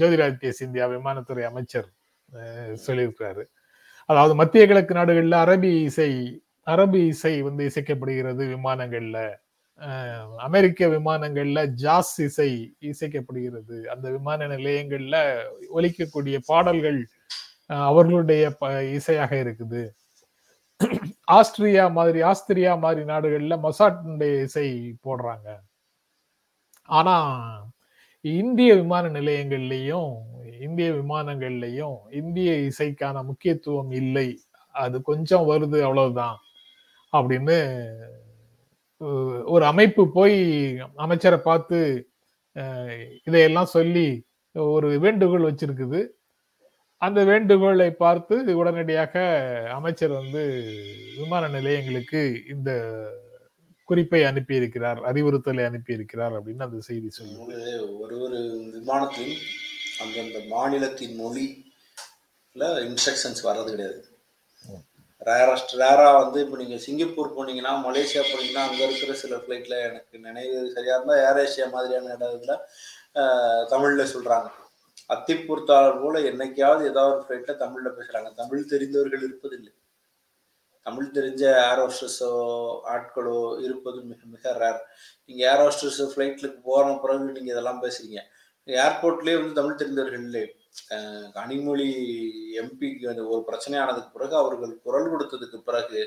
[0.00, 1.88] ஜோதிராதித்ய சிந்தியா விமானத்துறை அமைச்சர்
[2.86, 3.44] சொல்லியிருக்கிறாரு.
[4.08, 6.10] அதாவது மத்திய கிழக்கு நாடுகள்ல அரபி இசை
[6.66, 9.18] அரபி இசை வந்து இசைக்கப்படுகிறது விமானங்கள்ல.
[10.36, 13.84] அமெரிக்க விமானங்கள்ல ஜாஸ் இசை இசைக்கப்படுகிறது.
[13.84, 15.44] அந்த விமான நிலையங்கள்ல
[15.74, 17.08] ஒலிக்கக்கூடிய பாடல்கள்
[17.66, 19.90] அவர்களுடைய ப- இசையாக இருக்குது.
[21.32, 25.60] ஆஸ்திரியா மாதிரி ஆஸ்திரியா மாதிரி நாடுகள்ல மொசாட்டினுடைய இசை போடுறாங்க.
[26.84, 27.40] ஆனா
[28.20, 30.14] இந்திய விமான நிலையங்கள்லையும்
[30.60, 34.40] இந்திய விமானங்கள்லையும் இந்திய இசைக்கான முக்கியத்துவம் இல்லை.
[34.72, 36.36] அது கொஞ்சம் வருது அவ்வளவுதான்
[37.12, 37.86] அப்படின்னு
[39.44, 40.38] ஒரு அமைப்பு போய்
[40.96, 42.08] அமைச்சரை பார்த்து
[43.24, 44.06] இதையெல்லாம் சொல்லி
[44.54, 46.00] ஒரு வேண்டுகோள் வச்சிருக்குது.
[46.96, 49.14] அந்த வேண்டுகோளை பார்த்து உடனடியாக
[49.74, 50.42] அமைச்சர் வந்து
[51.18, 52.70] விமான நிலையங்களுக்கு இந்த
[53.84, 57.44] குறிப்பை அனுப்பியிருக்கிறார் அறிவுறுத்தலை அனுப்பியிருக்கிறார் அப்படின்னு அந்த செய்தி சொல்லுது.
[58.00, 58.40] ஒரு ஒரு
[58.74, 59.34] விமானத்தில்
[60.02, 64.00] அந்தந்த மாநிலத்தின் மொழில இன்ஸ்ட்ரக்ஷன்ஸ் வர்றது கிடையாது.
[65.30, 70.56] ரேரஸ்ட் ரேராக வந்து இப்போ நீங்கள் சிங்கப்பூர் போனீங்கன்னா மலேசியா போனீங்கன்னா அங்கே இருக்கிற சில ஃப்ளைட்டில் எனக்கு நினைவு
[70.76, 72.54] சரியாக இருந்தால் ஏர் ஏஷியா மாதிரியான இடத்துல
[73.72, 74.48] தமிழில் சொல்கிறாங்க
[75.14, 79.72] அத்திப்பூர்த்தாளர் போல என்னைக்காவது ஏதாவது ஒரு ஃப்ளைட்டில் தமிழில் பேசுகிறாங்க தமிழ் தெரிந்தவர்கள் இருப்பதில்லை.
[80.86, 82.28] தமிழ் தெரிஞ்ச ஏர் ஹோஸ்டஸோ
[82.94, 84.80] ஆட்களோ இருப்பது மிக மிக ரேர்
[85.28, 88.20] நீங்கள் ஏர் ஹோஸ்டஸ் ஃப்ளைட்டுக்கு போகிற பிறகு நீங்கள் இதெல்லாம் பேசுகிறீங்க
[88.68, 90.44] ஏர்போர்ட்லேயே வந்து தமிழ் தெரிந்தவர்கள் இல்லை.
[91.36, 91.88] கனிமொழி
[92.62, 96.00] எம்பிக்கு அந்த ஒரு பிரச்சனையானதுக்கு பிறகு அவர்கள் குரல் கொடுத்ததுக்கு பிறகு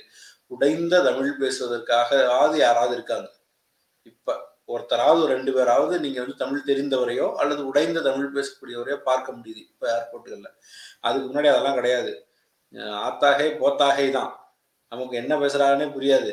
[0.56, 3.30] உடைந்த தமிழ் பேசுவதற்காக ஆவது யாராவது இருக்காங்க?
[4.12, 4.38] இப்ப
[4.74, 10.50] ஒருத்தராவது ரெண்டு பேராவது நீங்க வந்து தமிழ் தெரிந்தவரையோ அல்லது உடைந்த தமிழ் பேசக்கூடியவரையோ பார்க்க முடியுது இப்ப ஏர்போர்ட்டுகள்ல
[11.08, 12.12] அதுக்கு முன்னாடி அதெல்லாம் கிடையாது.
[13.08, 14.32] ஆத்தாகை போத்தாகை தான்
[14.92, 16.32] நமக்கு என்ன பேசுறாங்கன்னே புரியாது.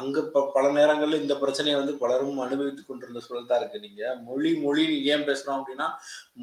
[0.00, 0.20] அங்க
[0.54, 3.78] பல நேரங்கள்ல இந்த பிரச்சனையை வந்து பலரும் அனுபவித்துக் கொண்டிருந்த சூழல் தான் இருக்கு.
[3.80, 5.88] நீங்க மொழி மொழி ஏன் பேசணும் அப்படின்னா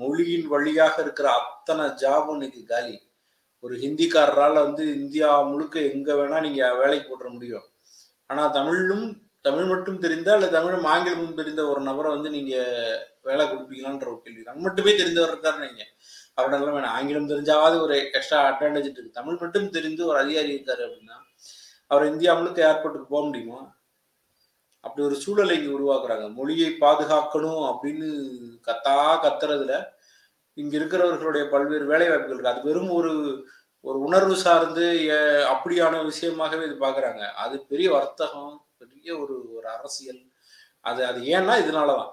[0.02, 2.96] மொழியின் வழியாக இருக்கிற அத்தனை ஜாபும் இன்னைக்கு காலி.
[3.64, 7.66] ஒரு ஹிந்திக்காரரால வந்து இந்தியா முழுக்க எங்க வேணா நீங்க வேலைக்கு போட்டுற முடியும்.
[8.28, 9.08] ஆனா தமிழும்
[9.42, 12.56] தமிழ் மட்டும் தெரிந்தா அல்லது தமிழும் ஆங்கிலமும் தெரிந்த ஒரு நபரை வந்து நீங்க
[13.22, 14.44] வேலை கொடுப்பீங்களான்ற ஒரு கேள்வி.
[14.44, 15.84] தமிழ் மட்டுமே தெரிந்தவர் இருக்காரு நீங்க
[16.34, 16.96] அவரெல்லாம் வேணாம்.
[16.98, 19.18] ஆங்கிலம் தெரிஞ்சாவது ஒரு எக்ஸ்ட்ரா அட்வான்டேஜ் இருக்கு.
[19.20, 21.19] தமிழ் மட்டும் தெரிந்து ஒரு அதிகாரி இருக்காரு அப்படின்னா
[21.92, 23.60] அவர் இந்தியா முழுக்க ஏர்போர்ட்டுக்கு போக முடியுமா?
[24.82, 26.34] அப்படி ஒரு சூழலை இங்கே உருவாக்குறாங்க.
[26.34, 28.08] மொழியை பாதுகாக்கணும் அப்படின்னு
[28.68, 29.74] கத்தா கத்துறதுல
[30.54, 32.54] இங்க இருக்கிறவர்களுடைய பல்வேறு வேலை வாய்ப்புகள் இருக்கு.
[32.54, 33.14] அது வெறும் ஒரு
[33.82, 34.86] ஒரு உணர்வு சார்ந்து
[35.54, 37.22] அப்படியான விஷயமாகவே இது பாக்குறாங்க.
[37.44, 40.22] அது பெரிய வர்த்தகம் பெரிய ஒரு ஒரு அரசியல்.
[40.82, 42.12] அது அது ஏன்னா இதனாலதான்.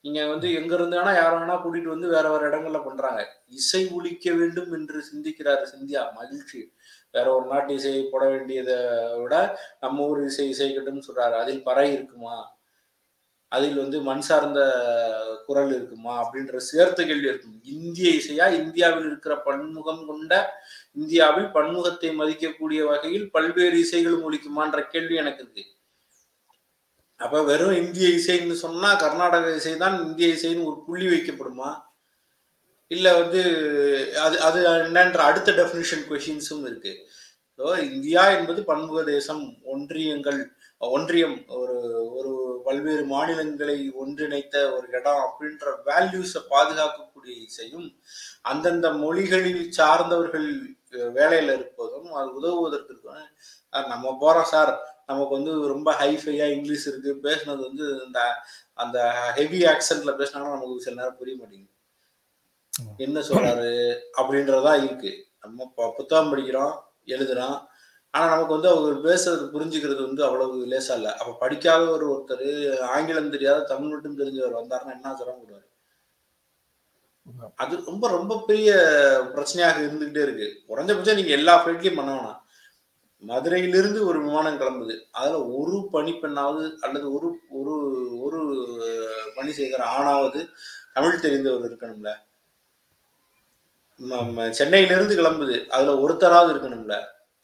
[0.00, 3.20] நீங்க வந்து எங்க இருந்து வேணா யார வேணா கூட்டிட்டு வந்து வேற வேற இடங்கள்ல பண்றாங்க.
[3.60, 6.02] இசை ஒழிக்க வேண்டும் என்று சிந்திக்கிறாரு சிந்தியா?
[6.14, 6.60] மகிழ்ச்சி.
[7.14, 8.76] வேற ஒரு நாட்டு இசையை போட வேண்டியதை
[9.22, 9.34] விட
[9.80, 11.34] நம்ம ஊர் இசை இசைக்கட்டும்னு சொல்றாரு.
[11.42, 12.36] அதில் பறை இருக்குமா?
[13.48, 14.60] அதில் வந்து மண் சார்ந்த
[15.46, 16.14] குரல் இருக்குமா?
[16.22, 17.60] அப்படின்ற சேர்த்த கேள்வி இருக்கும்.
[17.64, 18.46] இந்திய இசையா?
[18.54, 20.32] இந்தியாவில் இருக்கிற பன்முகம் கொண்ட
[20.94, 25.64] இந்தியாவில் பன்முகத்தை மதிக்கக்கூடிய வகையில் பல்வேறு இசைகளும் ஒழிக்குமான்ற கேள்வி எனக்கு இருக்கு.
[27.20, 31.70] அப்ப வெறும் இந்திய இசைன்னு சொன்னா கர்நாடக இசை தான் இந்திய இசைன்னு ஒரு புள்ளி வைக்கப்படுமா?
[32.90, 33.40] இல்லை வந்து
[34.24, 36.92] அது அது என்னன்ற அடுத்த டெஃபினிஷன் கொஷின்ஸும் இருக்கு.
[37.58, 39.42] ஸோ இந்தியா என்பது பன்முக தேசம்
[39.72, 40.40] ஒன்றியங்கள்
[40.80, 41.76] ஒன்றியம் ஒரு
[42.18, 42.32] ஒரு
[42.66, 47.86] பல்வேறு மாநிலங்களை ஒன்றிணைத்த ஒரு இடம் அப்படின்ற வேல்யூஸை பாதுகாக்கக்கூடிய இசையும்
[48.52, 50.48] அந்தந்த மொழிகளில் சார்ந்தவர்கள்
[50.96, 53.22] வேலையில் வேலையில இருப்பதும் அது உதவுவதற்கு இருக்கும்.
[53.92, 54.72] நம்ம போறோம் சார்
[55.10, 57.12] நமக்கு வந்து ரொம்ப ஹைஃபையா இங்கிலீஷ் இருக்கு.
[57.26, 58.20] பேசுனது வந்து இந்த
[58.82, 58.98] அந்த
[59.38, 61.73] ஹெவி ஆக்சன்ட்ல பேசினாலும் நமக்கு சில நேரம் புரிய மாட்டேங்குது.
[63.04, 63.70] என்ன சொல்றாரு
[64.18, 65.12] அப்படின்றதா இருக்கு.
[65.42, 66.74] நம்ம புத்தகம் படிக்கிறோம்
[67.06, 67.56] எழுதுறோம்.
[68.14, 71.08] ஆனா நமக்கு வந்து அவர் பேசுறது புரிஞ்சுக்கிறது வந்து அவ்வளவு லேசா இல்ல.
[71.20, 72.48] அப்ப படிக்காத ஒரு ஒருத்தர்
[72.94, 75.66] ஆங்கிலம் தெரியாத தமிழ் மட்டும் தெரிஞ்சவர் வந்தாருன்னா என்ன சிரமப்படுவாரு
[77.62, 78.70] அது ரொம்ப ரொம்ப பெரிய
[79.34, 80.48] பிரச்சனையாக இருந்துகிட்டே இருக்கு.
[80.68, 82.40] குறைஞ்சபட்சம் நீங்க எல்லா ஃபிளைட்லயும் பண்ண வேணாம்.
[83.22, 84.94] மதுரையிலிருந்து ஒரு விமானம் கிளம்புது.
[85.10, 87.28] அதுல ஒரு பணிப்பெண்ணாவது அல்லது ஒரு
[87.60, 87.74] ஒரு
[88.24, 88.40] ஒரு
[89.36, 90.42] பணி செய்கிற ஆணாவது
[90.94, 92.12] தமிழ் தெரிந்தவர் இருக்கணும்ல.
[94.58, 95.56] சென்னையிலிருந்து கிளம்புது.
[95.76, 96.96] அதுல ஒருத்தராவது இருக்கணும்ல.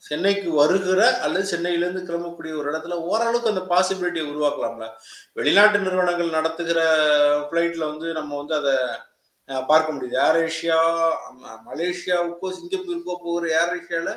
[0.04, 4.86] சென்னைக்கு வருகிற அல்லது சென்னையிலிருந்து கிளம்பக்கூடிய ஒரு இடத்துல ஓரளவுக்கு அந்த பாசிபிலிட்டியை உருவாக்கலாம்ல.
[5.38, 6.80] வெளிநாட்டு நிறுவனங்கள் நடத்துகிற
[7.48, 8.74] ஃப்ளைட்ல வந்து நம்ம வந்து அதை
[9.70, 10.16] பார்க்க முடியுது.
[10.26, 10.78] ஏர் ஏஷியா
[11.68, 14.12] மலேசியாவுக்கோ சிங்கப்பூருக்கோ போகிற ஏர் ஏஷியால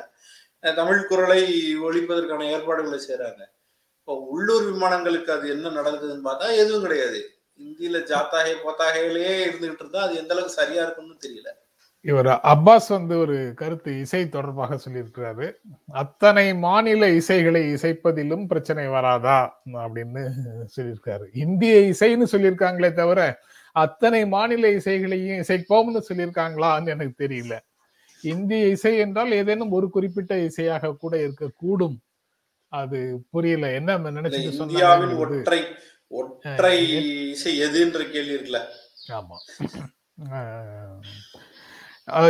[0.80, 1.40] தமிழ் குரலை
[1.86, 3.42] ஒழிப்பதற்கான ஏற்பாடுகளை செய்கிறாங்க
[3.98, 7.20] இப்போ உள்ளூர் விமானங்களுக்கு அது என்ன நடக்குதுன்னு பார்த்தா எதுவும் கிடையாது.
[7.60, 11.50] இந்தியில ஜாத்தாகே போத்தாகையிலேயே இருந்துகிட்டு இருந்தா அது எந்த அளவுக்கு சரியா இருக்கும்னு தெரியல.
[12.04, 15.46] இவர் அப்பாஸ் வந்து ஒரு கருத்து இசை தொடர்பாக சொல்லியிருக்கிறாரு.
[15.86, 20.22] அத்தனை மாநில இசைகளை இசைப்பதிலும் பிரச்சனை வராதா அப்படின்னு
[20.76, 21.26] சொல்லியிருக்காரு.
[21.32, 23.20] இந்திய இசைன்னு சொல்லியிருக்காங்களே தவிர
[23.72, 27.54] அத்தனை மாநில இசைகளையும் இசைப்போம்னு சொல்லியிருக்காங்களான்னு எனக்கு தெரியல.
[28.22, 31.96] இந்திய இசை என்றால் ஏதேனும் ஒரு குறிப்பிட்ட இசையாக கூட இருக்கக்கூடும்.
[32.68, 33.70] அது புரியல.
[33.70, 35.60] என்ன இந்தியாவின் சொன்னாங்க ஒற்றை
[36.08, 36.76] ஒற்றை
[37.30, 38.60] இசை எதுன்ற கேள்வி இருக்குல்ல.
[39.08, 39.36] ஆமா.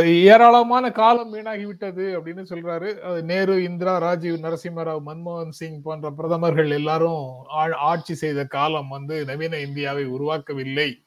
[0.03, 2.99] ஏராளமான காலம் வீணாகிவிட்டது அப்படின்னு சொல்றாரு.
[2.99, 9.25] அது நேரு இந்திரா ராஜீவ் நரசிம்மராவ் மன்மோகன் சிங் போன்ற பிரதமர்கள் எல்லாரும் ஆ- ஆட்சி செய்த காலம் வந்து
[9.25, 11.03] நவீன இந்தியாவை உருவாக்கவில்லை.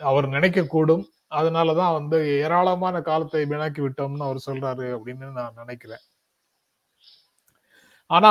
[0.00, 1.04] அவர் நினைக்கக்கூடும்.
[1.30, 5.98] அதனாலதான் வந்து ஏராளமான காலத்தை வீணாக்கி விட்டோம்னு அவர் சொல்றாரு அப்படின்னு நான் நினைக்கிறேன்.
[8.06, 8.30] ஆனா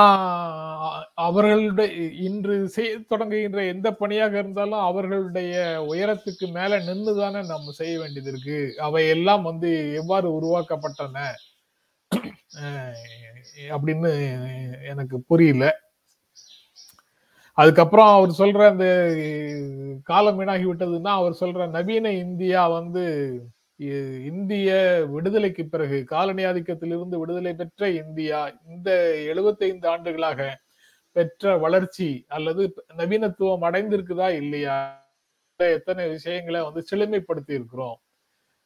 [1.14, 5.54] அவர்களுடைய இன்று செய்ய தொடங்குகின்ற எந்த பணியாக இருந்தாலும் அவர்களுடைய
[5.90, 8.82] உயரத்துக்கு மேல நின்றுதானே நம்ம செய்ய வேண்டியது இருக்கு.
[8.82, 11.18] அவை எல்லாம் வந்து எவ்வாறு உருவாக்கப்பட்டன?
[12.62, 12.96] அஹ்
[13.70, 14.12] அப்படின்னு
[14.86, 15.80] எனக்கு புரியல.
[17.58, 18.86] அதுக்கப்புறம் அவர் சொல்ற அந்த
[20.04, 23.06] காலம் வீணாகி விட்டதுன்னா அவர் சொல்ற நவீன இந்தியா வந்து
[24.26, 24.70] இந்திய
[25.10, 28.90] விடுதலைக்கு பிறகு காலனி ஆதிக்கத்திலிருந்து விடுதலை பெற்ற இந்தியா இந்த
[29.34, 30.40] 75 ஆண்டுகளாக
[31.16, 32.64] பெற்ற வளர்ச்சி அல்லது
[32.98, 34.78] நவீனத்துவம் அடைந்திருக்குதா இல்லையா?
[35.60, 37.98] எத்தனை விஷயங்களை வந்து செழுமைப்படுத்தி இருக்கிறோம்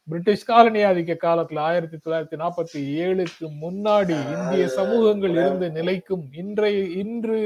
[0.07, 7.39] பிரிட்டிஷ் காலனி ஆதிக்க காலத்துல ஆயிரத்தி தொள்ளாயிரத்தி நாற்பத்தி ஏழுக்கு முன்னாடி இந்திய சமூகங்கள் இருந்த நிலைக்கும் இன்றைய இன்று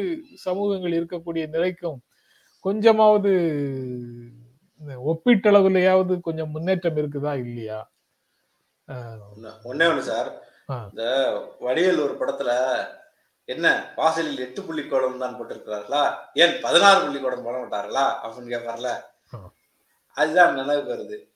[0.43, 1.99] சமூகங்கள் இருக்கக்கூடிய நிலைக்கும்
[2.65, 3.31] கொஞ்சமாவது
[4.87, 7.91] ஒப்பீட்டளவுலயாவது கொஞ்சம் முன்னேற்றம் இருக்குதா இல்லையா?
[8.87, 10.41] அஹ் ஒண்ணு- சார்.
[10.89, 11.03] இந்த
[11.59, 12.83] வடிவேல் ஒரு படத்துல
[13.45, 16.15] என்ன வாசலில் எட்டு புள்ளி கோலம் தான் போட்டிருக்கிறார்களா?
[16.33, 18.27] ஏன் பதினாறு புள்ளி கோலம் போட மாட்டார்களா?
[18.27, 19.01] அப்படின்னு கேட்பார்ல.
[20.13, 21.29] அதுதான் நினைவுக்கு வருது.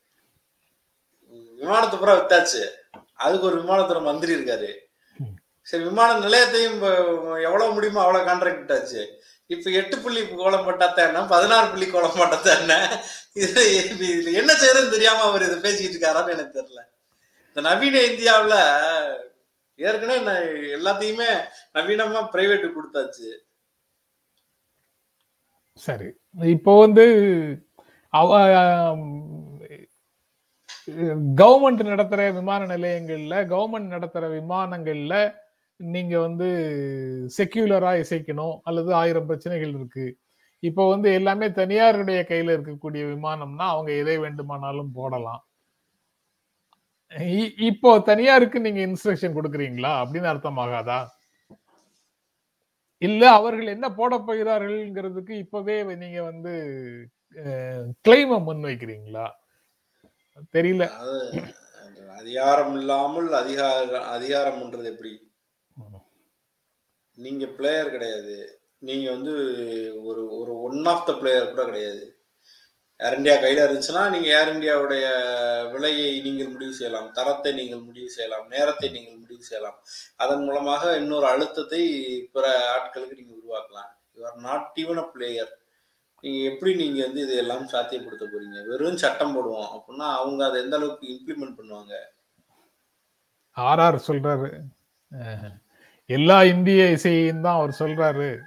[1.58, 2.66] விமானத்தை பூரா வித்தாச்சு.
[3.14, 4.84] அதுக்கு ஒரு விமானத்துல மந்திரி இருக்காரு.
[5.62, 6.74] சரி விமான நிலையத்தையும்
[7.44, 9.06] எவ்வளவு முடியுமோ அவ்வளவு கான்ட்ராக்ட் விட்டாச்சு
[9.50, 11.26] இப்ப எட்டு புள்ளி கோலம் என்ன?
[11.34, 12.74] பதினாறு புள்ளி கோலம் போட்டாத்த என்ன?
[13.34, 13.64] இது
[14.10, 16.82] இதுல என்ன செய்யறதுன்னு தெரியாம அவர் இதை பேசிக்கிட்டு இருக்காரான்னு எனக்கு தெரியல.
[17.48, 18.60] இந்த நவீன இந்தியாவில்
[19.80, 21.30] ஏற்கனவே நான் எல்லாத்தையுமே
[21.74, 23.30] நவீனமா பிரைவேட் கொடுத்தாச்சு.
[25.74, 26.08] சரி.
[26.56, 27.06] இப்போ வந்து
[28.10, 28.30] அவ
[31.42, 35.14] கவர்மெண்ட் நடத்துற விமான நிலையங்கள்ல கவர்மெண்ட் நடத்துற விமானங்கள்ல
[35.76, 36.46] நீங்க வந்து
[37.38, 40.18] செக்யூலரா இசைக்கணும் அல்லது ஆயிரம் பிரச்சனைகள் இருக்கு.
[40.60, 45.48] இப்போ வந்து எல்லாமே தனியாருடைய கையில இருக்கக்கூடிய விமானம்னா அவங்க எதை வேண்டுமானாலும் போடலாம்.
[47.10, 50.06] இ- இப்போ தனியாருக்கு நீங்க இன்ஸ்ட்ரக்ஷன் கொடுக்குறீங்களா?
[50.06, 51.06] அப்படின்னு அர்த்தமாகாதா?
[52.98, 56.52] இல்ல அவர்கள் என்ன போட போகிறார்கள்ங்கிறதுக்கு இப்பவே நீங்க வந்து
[58.08, 59.30] கிளைம முன்வைக்கிறீங்களா?
[60.54, 60.88] தெரியல.
[62.18, 65.25] அதிகாரம் இல்லாமல் அதிகாரம் அதிகாரம்ன்றது எப்படி?
[67.18, 68.36] நீங்க பிளேயர் கிடையாது.
[68.88, 69.34] நீங்க வந்து
[70.10, 72.04] ஒரு ஒரு ஒன் ஆஃப் த பிளேயர் கூட கிடையாது.
[73.00, 75.06] ஏர் இந்தியா கையில இருந்துச்சுன்னா நீங்க ஏர் இந்தியாவுடைய
[75.74, 77.08] விலையை நீங்கள் முடிவு செய்யலாம்.
[77.18, 78.46] தரத்தை நீங்கள் முடிவு செய்யலாம்.
[78.54, 79.78] நேரத்தை நீங்கள் முடிவு செய்யலாம்.
[80.24, 81.82] அதன் மூலமாக இன்னொரு அழுத்தத்தை
[82.36, 83.92] பிற ஆட்களுக்கு நீங்க உருவாக்கலாம்.
[84.18, 85.52] You are not even a player
[86.24, 88.60] நீங்க எப்படி நீங்க வந்து இதையெல்லாம் சாத்தியப்படுத்த போறீங்க?
[88.70, 91.94] வெறும் சட்டம் போடுவோம் அப்படின்னா அவங்க அதை எந்த அளவுக்கு இம்ப்ளிமெண்ட் பண்ணுவாங்க?
[93.58, 94.50] ஆர்ஆர் சொல்றாரு.
[96.06, 98.40] எல்லா இந்திய இசையும் தான் அவர் சொல்றாரு.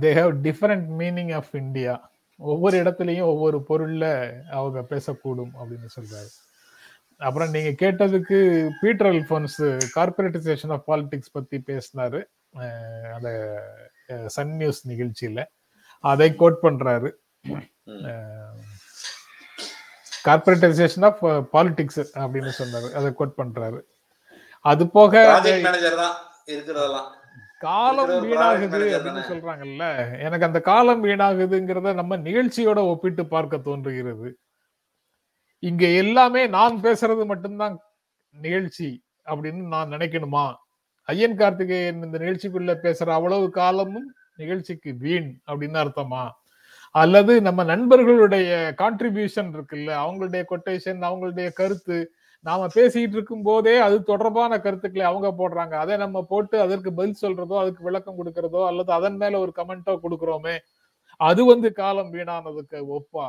[0.00, 6.30] They have different meaning of India ஒவ்வொரு இடத்துலயும் ஒவ்வொரு பொருள்ல அவங்க பேசக்கூடும் அப்படின்னு சொல்றாரு.
[7.16, 12.24] அப்புறம் நீங்க கேட்டதுக்கு Peter Alphonse corporatisation of politics பத்தி பேசினாரு.
[13.14, 13.28] அந்த
[14.26, 15.44] சன் நியூஸ் நிகழ்ச்சியில.
[16.00, 17.10] அதை கோட் பண்றாரு.
[20.24, 22.90] கார்பரேட்டைசேஷன் ஆஃப் பாலிடிக்ஸ் அப்படின்னு சொன்னாரு.
[22.92, 23.80] அதை கோட் பண்றாரு.
[24.60, 25.40] அது போக
[26.46, 27.16] இருக்கிறதெல்லாம்.
[27.58, 29.22] காலம் வீணாகுது அப்படின்னு.
[29.28, 30.18] சொல்றாங்கல்ல.
[30.20, 34.38] எனக்கு அந்த காலம் வீணாகுதுங்கிறத நம்ம நிகழ்ச்சியோட ஒப்பிட்டு பார்க்க தோன்றுகிறது.
[35.58, 37.78] இங்க எல்லாமே நான் பேசுறது மட்டும்தான்
[38.30, 40.54] நிகழ்ச்சி அப்படின்னு நான் நினைக்கணுமா?
[41.02, 46.30] ஐயன் கார்த்திகேயன் இந்த நிகழ்ச்சிக்குள்ள பேசுற அவ்வளவு காலமும் நிகழ்ச்சிக்கு வீண் அப்படின்னு அர்த்தமா?
[46.90, 52.12] அல்லது நம்ம நண்பர்களுடைய கான்ட்ரிபியூஷன் இருக்குல்ல அவங்களுடைய கொட்டேஷன் அவங்களுடைய கருத்து
[52.44, 55.74] நாம பேசிட்டு இருக்கும் போதே அது தொடர்பான கருத்துக்களை அவங்க போடுறாங்க.
[55.74, 60.56] அதை நம்ம போட்டு அதற்கு பதில் சொல்றதோ அதுக்கு விளக்கம் கொடுக்கறதோ அல்லது அதன் மேல ஒரு கமெண்டோ கொடுக்குறோமே
[61.20, 63.28] அது வந்து காலம் வீணானதுக்கு ஒப்பா.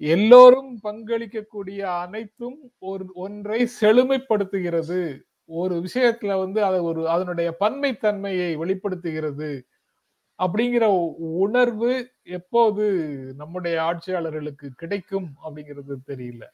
[0.00, 5.00] எல்லோரும் பங்களிக்கக்கூடிய அனைத்தும் ஒரு ஒன்றை செழுமைப்படுத்துகிறது.
[5.50, 9.50] ஒரு விஷயத்துல வந்து அதை ஒரு அதனுடைய பன்மைத்தன்மையை வெளிப்படுத்துகிறது.
[10.38, 10.84] அப்படிங்கிற
[11.40, 11.92] உணர்வு
[12.38, 12.84] எப்போது
[13.36, 16.44] நம்முடைய ஆட்சியாளர்களுக்கு கிடைக்கும் அப்படிங்கிறது தெரியல.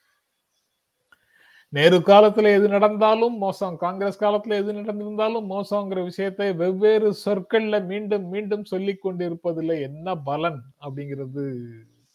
[1.74, 3.76] நேரு காலத்துல எது நடந்தாலும் மோசம்.
[3.84, 11.44] காங்கிரஸ் காலத்துல எது நடந்திருந்தாலும் மோசங்கிற விஷயத்தை வெவ்வேறு சொற்கள்ல மீண்டும் மீண்டும் சொல்லிக் கொண்டிருப்பதுல என்ன பலன் அப்படிங்கிறது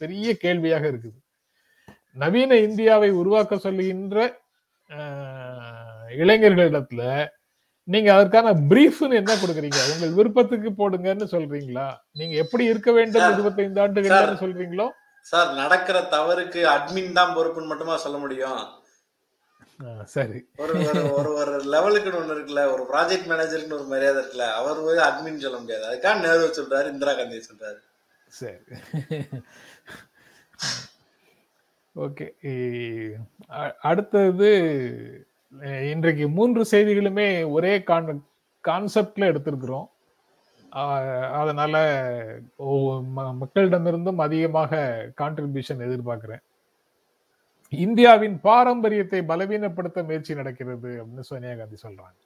[0.01, 1.19] பெரிய கேள்வியாக இருக்குது.
[2.21, 4.17] நவீன இந்தியாவை உருவாக்க சொல்லுகின்ற
[6.21, 7.03] இளைஞர்களிடத்துல
[7.87, 9.79] நீங்க அதற்கான பிரீஃப்னு என்ன கொடுக்குறீங்க?
[9.91, 11.87] உங்கள் விருப்பத்துக்கு போடுங்கன்னு சொல்றீங்களா?
[12.19, 14.87] நீங்க எப்படி இருக்க வேண்டும் இருபத்தைந்து ஆண்டுகள்னு சொல்றீங்களோ?
[15.31, 18.61] சார் நடக்கிற தவறுக்கு அட்மின் தான் பொறுப்புன்னு மட்டுமா சொல்ல முடியும்?
[20.13, 20.39] சரி.
[20.63, 20.73] ஒரு
[21.17, 25.59] ஒரு ஒரு லெவலுக்குன்னு ஒண்ணு இருக்குல்ல ஒரு ப்ராஜெக்ட் மேனேஜருக்குன்னு ஒரு மரியாதை இருக்குல்ல அவர் போய் அட்மின் சொல்ல
[25.59, 25.85] முடியாது.
[25.89, 27.79] அதுக்காக நேரு சொல்றாரு இந்திரா காந்தி சொல்றாரு.
[28.39, 28.59] சரி.
[31.95, 32.27] ஓகே
[33.89, 34.49] அடுத்தது
[35.93, 38.11] இன்றைக்கு மூன்று செய்திகளுமே ஒரே கான்
[38.63, 39.87] கான்செப்ட்ல எடுத்திருக்கிறோம்.
[41.39, 41.75] அதனால
[43.41, 44.81] மக்களிடமிருந்தும் அதிகமாக
[45.21, 46.43] கான்ட்ரிபியூஷன் எதிர்பார்க்கிறேன்.
[47.71, 52.17] இந்தியாவின் பாரம்பரியத்தை பலவீனப்படுத்த முயற்சி நடக்கிறது அப்படின்னு சோனியா காந்தி சொல்றாங்க.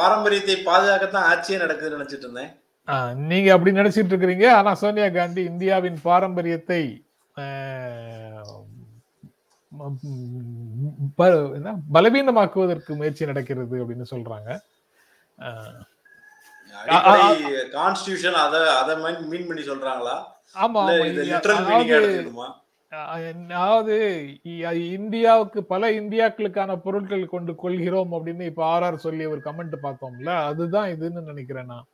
[0.00, 2.52] பாரம்பரியத்தை பாதுகாக்கத்தான் ஆட்சியே நடக்குதுன்னு நினைச்சிட்டு இருந்தேன்.
[3.30, 4.46] நீங்க அப்படி நினைச்சிட்டு இருக்கிறீங்க.
[4.58, 6.82] ஆனா சோனியா காந்தி இந்தியாவின் பாரம்பரியத்தை?
[11.96, 14.50] பலவீனமாக்குவதற்கு முயற்சி நடக்கிறது அப்படின்னு சொல்றாங்க.
[17.76, 18.96] கான்ஸ்டிடியூஷன் அத அத
[19.32, 20.16] மீன் பண்ணி சொல்றாங்களா?
[20.64, 20.82] ஆமா
[22.92, 23.94] அதாவது
[24.98, 31.22] இந்தியாவுக்கு பல இந்தியாக்களுக்கான பொருட்கள் கொண்டு கொள்கிறோம் அப்படின்னு இப்ப ஆர்ஆர் சொல்லி ஒரு கமெண்ட் பார்த்தோம்ல அதுதான் இதுன்னு
[31.22, 31.86] நினைக்கிறேன் நான்.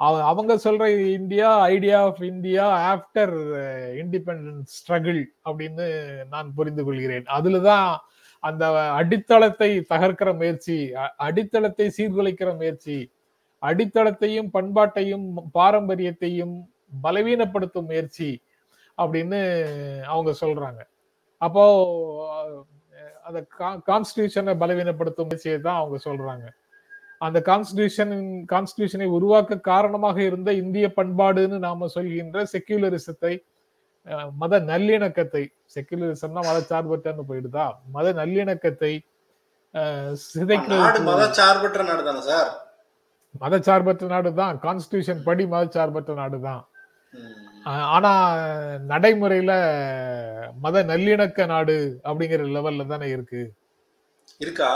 [0.00, 3.34] அவங்க சொல்ற India idea of India after
[4.02, 5.86] independence struggle அப்படின்னு
[6.28, 7.26] நான் புரிந்து கொள்கிறேன்.
[7.38, 7.88] அதுலதான்
[8.42, 10.76] அந்த அடித்தளத்தை தகர்க்கிற முயற்சி
[11.26, 12.96] அடித்தளத்தை சீர்குலைக்கிற முயற்சி
[13.62, 16.54] அடித்தளத்தையும் பண்பாட்டையும் பாரம்பரியத்தையும்
[17.02, 18.28] பலவீனப்படுத்தும் முயற்சி
[19.02, 19.40] அப்படின்னு
[20.12, 20.80] அவங்க சொல்றாங்க.
[21.40, 21.62] அப்போ
[23.28, 23.40] அந்த
[23.90, 26.46] கான்ஸ்டியூஷனை பலவீனப்படுத்தும் முயற்சியை தான் அவங்க சொல்றாங்க.
[27.26, 28.14] அந்த கான்ஸ்டியூஷன்
[28.52, 33.32] கான்ஸ்டியூஷனை உருவாக்க காரணமாக இருந்த இந்திய பண்பாடுன்னு நாம சொல்கின்ற செக்யூலரிசத்தை
[34.40, 35.42] மத நல்லிணக்கத்தை
[35.74, 37.66] செக்யூலரிசம்னா மதச்சார்பற்றன்னு போயிடுதா?
[37.96, 38.92] மத நல்லிணக்கத்தை
[40.30, 42.50] சிதைக்கிறதுக்கு மத சார்பற்ற நாடு தானே சார்?
[43.42, 46.62] மதச்சார்பற்ற நாடு தான் கான்ஸ்டியூஷன் படி மதச்சார்பற்ற நாடு தான்
[47.94, 48.12] ஆனா
[48.90, 49.52] நடைமுறையில
[50.60, 53.42] மத நல்லிணக்க நாடு அப்படிங்கிற லெவல்ல தானே இருக்கு.
[54.40, 54.70] இருக்கா?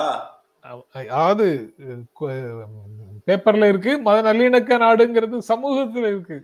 [1.10, 1.46] அதாவது
[3.28, 6.38] பேப்பர்ல இருக்கு மத நல்லிணக்க நாடுங்கிறது சமூகத்துல இருக்கு.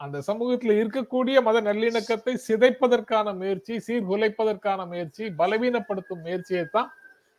[0.00, 6.88] அந்த சமூகத்துல இருக்கக்கூடிய மத நல்லிணக்கத்தை சிதைப்பதற்கான முயற்சி சீர்குலைப்பதற்கான முயற்சி பலவீனப்படுத்தும் முயற்சியை தான்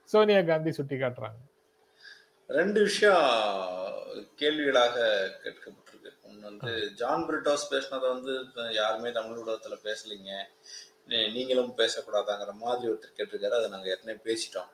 [0.09, 1.39] சோனியா காந்தி சுட்டி காட்டுறாங்க
[2.49, 3.25] ரெண்டு விஷயம்
[4.39, 4.95] கேள்விகளாக
[5.63, 5.80] ஒன்று
[6.49, 8.33] வந்து ஜான் பிரிட்டோஸ் பேசினதை வந்து
[8.79, 10.31] யாருமே தமிழ் ஊடகத்துல பேசலைங்க.
[11.35, 13.57] நீங்களும் பேசக்கூடாதாங்கிற மாதிரி ஒருத்தர் கேட்டிருக்காரு.
[13.59, 14.69] அதை நாங்கள் ஏற்கனவே பேசிட்டோம்.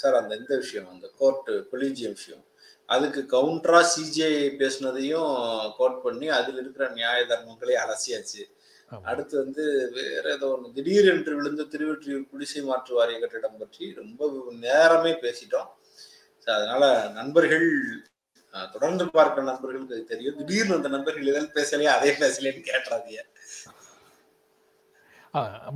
[0.00, 2.44] சார் அந்த இந்த விஷயம் அந்த கோர்ட்டு கொலீஜியம் விஷயம்.
[2.88, 5.34] அதுக்கு கவுண்டரா சிஜிஐ பேசுனதையும்
[5.78, 8.42] கோட் பண்ணி அதில் இருக்கிற நியாய தர்மங்களை அலசியாச்சு.
[9.10, 9.64] அடுத்து வந்து
[9.96, 14.30] வேற ஏதோ ஒன்று திடீரென்று விழுந்த திருவொற்றியூர் குடிசை மாற்று வாரிய கட்டிடம் பற்றி ரொம்ப
[14.66, 15.70] நேரமே பேசிட்டோம்.
[16.46, 16.82] அதனால
[17.18, 17.68] நண்பர்கள்
[18.72, 20.36] தொடர்ந்து பார்க்கிற நண்பர்களுக்கு அது தெரியும்.
[20.36, 21.90] திடீர்னு அந்த நண்பர்கள் எதாவது பேசலையே?
[21.96, 23.22] அதே பேசலையேன்னு கேட்டுறாதீங்க.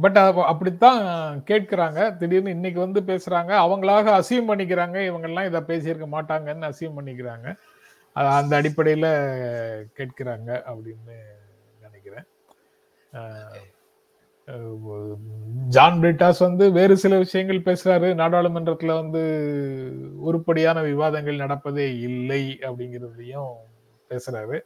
[0.01, 1.03] பட் அப்படித்தான்
[1.47, 2.17] கேட்கிறாங்க.
[2.17, 3.53] திடீர்னு இன்னைக்கு வந்து பேசுறாங்க.
[3.67, 4.97] அவங்களாக அசியம் பண்ணிக்கிறாங்க.
[5.11, 7.47] இவங்கெல்லாம் இதை பேசியிருக்க மாட்டாங்கன்னு அசியம் பண்ணிக்கிறாங்க.
[8.12, 9.07] அந்த அடிப்படையில
[10.01, 11.15] கேட்கிறாங்க அப்படின்னு
[11.81, 12.27] நினைக்கிறேன்.
[15.68, 18.09] ஜான் பிரிட்டாஸ் வந்து வேறு சில விஷயங்கள் பேசுறாரு.
[18.14, 19.22] நாடாளுமன்றத்துல வந்து
[20.20, 23.52] உருப்படியான விவாதங்கள் நடப்பதே இல்லை அப்படிங்கிறதையும்
[24.11, 24.59] பேசுறாரு.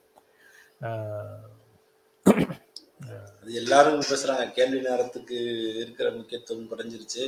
[3.61, 4.45] எல்லாரும் பேசுறாங்க.
[4.53, 5.39] கேள்வி நேரத்துக்கு
[5.77, 7.23] இருக்கிற முக்கியத்துவம் குறைஞ்சிருச்சு.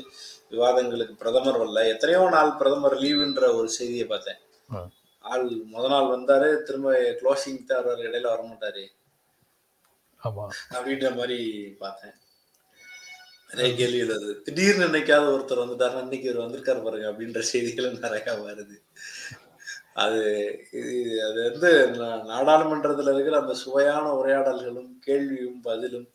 [0.50, 1.88] விவாதங்களுக்கு பிரதமர் வரல.
[1.88, 4.40] எத்தனையோ நாள் பிரதமர் லீவுன்ற ஒரு செய்தியை பார்த்தேன்.
[5.24, 8.84] ஆள் முத நாள் வந்தாரு திரும்ப க்ளோசிங் தவிர இடையில வர மாட்டாரு
[10.22, 10.44] ஆமா.
[10.74, 11.38] அப்படின்ற மாதிரி
[11.78, 12.14] பார்த்தேன்.
[13.52, 14.28] நிறைய கேள்வி எழுது.
[14.44, 18.76] திடீர்னு நினைக்காத ஒருத்தர் வந்துட்டாருன்னா அன்னைக்கு இவர் வந்திருக்காரு பாருங்க அப்படின்ற செய்திகளும் நிறைய வருது.
[20.04, 20.20] அது
[20.80, 20.92] இது
[21.26, 21.70] அது வந்து
[22.28, 26.06] நாடாளுமன்றத்தில் நாடாளுமன்றத்துல இருக்கிற அந்த சுவையான உரையாடல்களும் கேள்வியும் பதிலும்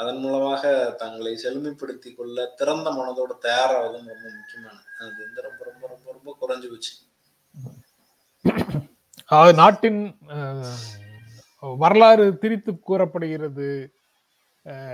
[0.00, 0.72] அதன் மூலமாக
[1.02, 4.88] தங்களை செழுமைப்படுத்தி கொள்ள திறந்த மனதோட தயாராவதும் ரொம்ப முக்கியமானது.
[5.02, 6.92] அது வந்து ரொம்ப ரொம்ப ரொம்ப ரொம்ப குறைஞ்சு போச்சு.
[9.62, 10.02] நாட்டின்
[11.84, 13.70] வரலாறு திரித்து கூறப்படுகிறது.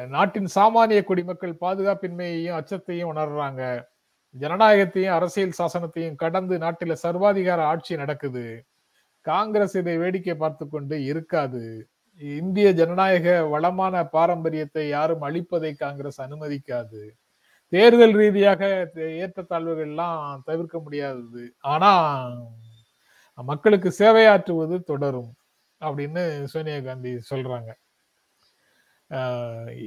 [0.08, 3.62] நாட்டின் சாமானிய குடிமக்கள் பாதுகாப்பின்மையையும் அச்சத்தையும் உணர்றாங்க.
[4.34, 8.46] ஜனநாயகத்தையும் அரசியல் சாசனத்தையும் கடந்து நாட்டில சர்வாதிகார ஆட்சி நடக்குது.
[9.20, 11.62] காங்கிரஸ் இதை வேடிக்கை பார்த்து கொண்டு இருக்காது.
[12.20, 17.02] இந்திய ஜனநாயக வளமான பாரம்பரியத்தை யாரும் அழிப்பதை காங்கிரஸ் அனுமதிக்காது.
[17.72, 18.62] தேர்தல் ரீதியாக
[19.22, 21.44] ஏற்றத்தாழ்வுகள்லாம் தவிர்க்க முடியாதது.
[21.60, 21.92] ஆனா
[23.38, 25.32] மக்களுக்கு சேவையாற்றுவது தொடரும்
[25.80, 27.70] அப்படின்னு சோனியா காந்தி சொல்றாங்க.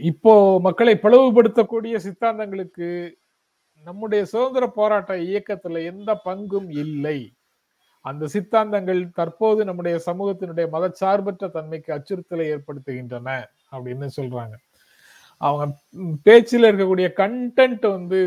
[0.01, 2.87] இப்போ மக்களை பிளவுபடுத்தக்கூடிய சித்தாந்தங்களுக்கு
[3.83, 7.19] நம்முடைய சுதந்திர போராட்ட இயக்கத்துல எந்த பங்கும் இல்லை.
[8.05, 13.29] அந்த சித்தாந்தங்கள் தற்போது நம்முடைய சமூகத்தினுடைய மதச்சார்பற்ற தன்மைக்கு அச்சுறுத்தலை ஏற்படுத்துகின்றன
[13.71, 14.55] அப்படின்னு சொல்றாங்க.
[15.41, 15.65] அவங்க
[16.23, 18.19] பேச்சில் இருக்கக்கூடிய கண்டென்ட் வந்து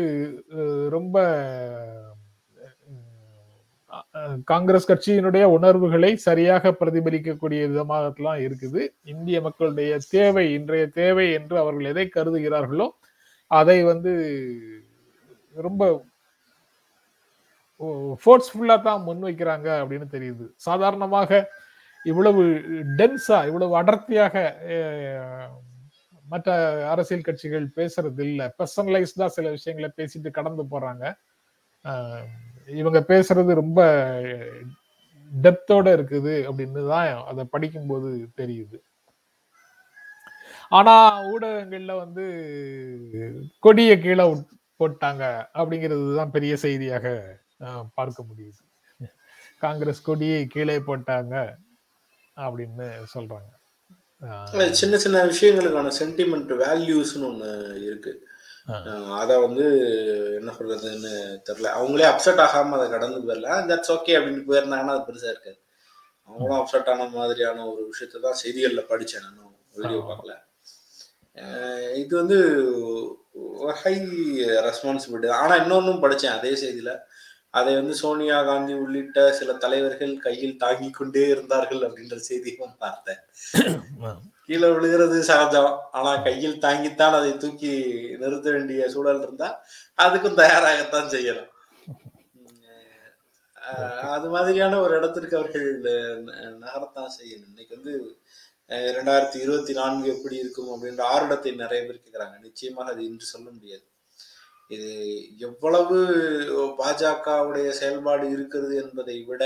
[0.89, 1.17] ரொம்ப
[4.51, 8.81] காங்கிரஸ் கட்சியினுடைய உணர்வுகளை சரியாக பிரதிபலிக்கக்கூடிய விதமாகலாம் இருக்குது.
[9.13, 12.87] இந்திய மக்களுடைய தேவை இன்றைய தேவை என்று அவர்கள் எதை கருதுகிறார்களோ
[13.59, 14.13] அதை வந்து
[15.55, 15.91] ரொம்ப
[18.23, 20.45] ஃபோர்ஸ்ஃபுல்லாக தான் முன்வைக்கிறாங்க அப்படின்னு தெரியுது.
[20.67, 21.31] சாதாரணமாக
[22.11, 22.41] இவ்வளவு
[22.99, 24.35] டென்ஸா இவ்வளவு அடர்த்தியாக
[26.25, 26.49] மற்ற
[26.93, 31.03] அரசியல் கட்சிகள் பேசுறது இல்லை பர்சனலைஸ்டா சில விஷயங்களை பேசிட்டு கடந்து போறாங்க.
[32.79, 33.81] இவங்க பேசுறது ரொம்ப
[35.31, 38.77] டெப்தோட இருக்குது அப்படின்னு தான் அதை படிக்கும்போது தெரியுது.
[40.77, 40.93] ஆனா
[41.31, 42.25] ஊடகங்கள்ல வந்து
[43.65, 44.25] கொடிய கீழே
[44.81, 45.23] போட்டாங்க
[45.59, 47.07] அப்படிங்கிறது தான் பெரிய செய்தியாக
[47.97, 48.61] பார்க்க முடியுது.
[49.65, 51.35] காங்கிரஸ் கொடியை கீழே போட்டாங்க
[52.45, 53.51] அப்படின்னு சொல்றாங்க.
[54.79, 57.49] சின்ன சின்ன விஷயங்களுக்கான சென்டிமெண்ட் வேல்யூஸ்னு ஒன்று
[57.87, 58.11] இருக்கு.
[59.21, 59.65] அத வந்து
[60.39, 61.13] என்ன சொல்றதுன்னு
[61.47, 61.69] தெரியல.
[61.79, 63.49] அவங்களே அப்செட் ஆகாம அதை கடந்து போயிடல.
[63.69, 65.59] தட்ஸ் ஓகே அப்படின்னு போயிருந்தாங்கன்னா அது பெருசா இருக்காது.
[66.29, 70.01] அவங்களும் அப்செட் ஆன மாதிரியான ஒரு விஷயத்தை தான் செய்திகள்ல படிச்சேன் நானும் வீடியோ.
[70.09, 70.33] பார்க்கல.
[72.01, 72.37] இது வந்து
[73.81, 73.93] ஹை
[74.67, 76.91] ரெஸ்பான்சிபிலிட்டி ஆனா இன்னொன்னும் படிச்சேன் அதே செய்தியில.
[77.59, 83.21] அதை வந்து சோனியா காந்தி உள்ளிட்ட சில தலைவர்கள் கையில் தாங்கி கொண்டே இருந்தார்கள் அப்படின்ற செய்தியும் பார்த்தேன்.
[84.45, 87.71] கீழே விழுகிறது சகஜம் ஆனா கையில் தாங்கித்தான் அதை தூக்கி
[88.21, 89.49] நிறுத்த வேண்டிய சூழல் இருந்தா
[90.03, 91.49] அதுக்கும் தயாராகத்தான் செய்யணும்.
[94.15, 95.67] அது மாதிரியான ஒரு இடத்திற்கு அவர்கள்
[96.63, 97.49] நகரத்தான் செய்யணும்.
[97.51, 97.93] இன்னைக்கு வந்து
[98.69, 103.47] அஹ் இரண்டாயிரத்தி இருபத்தி நான்கு எப்படி இருக்கும் அப்படின்ற ஆர்வத்தை நிறைய பேர் கேட்கிறாங்க நிச்சயமாக அது இன்று சொல்ல
[103.51, 103.85] முடியாது.
[104.67, 104.89] இது
[105.37, 105.97] எவ்வளவு
[106.79, 109.43] பாஜகவுடைய செயல்பாடு இருக்கிறது என்பதை விட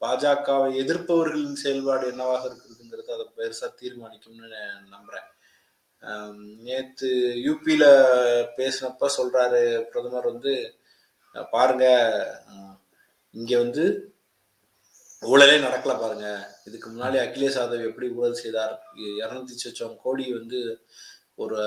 [0.00, 2.44] பாஜகவை எதிர்ப்பவர்களின் செயல்பாடு என்னவாக
[2.98, 4.48] இருக்கிறதுங்கிறது அதை பெருசாக தீர்மானிக்கும்னு
[4.94, 5.28] நம்புகிறேன்
[6.66, 7.08] நேற்று
[7.46, 7.88] யூபியில்
[8.58, 10.52] பேசினப்ப சொல்கிறாரு பிரதமர் வந்து
[11.54, 11.86] பாருங்க
[13.34, 13.84] இங்கே வந்து
[15.22, 16.26] ஊழலே நடக்கல பாருங்க.
[16.68, 18.74] இதுக்கு முன்னாடி அகிலேஷ் யாதவ் எப்படி ஊழல் செய்தார்?
[19.22, 20.60] இருநூத்தி சொச்சம் கோடி வந்து
[21.42, 21.58] ஒரு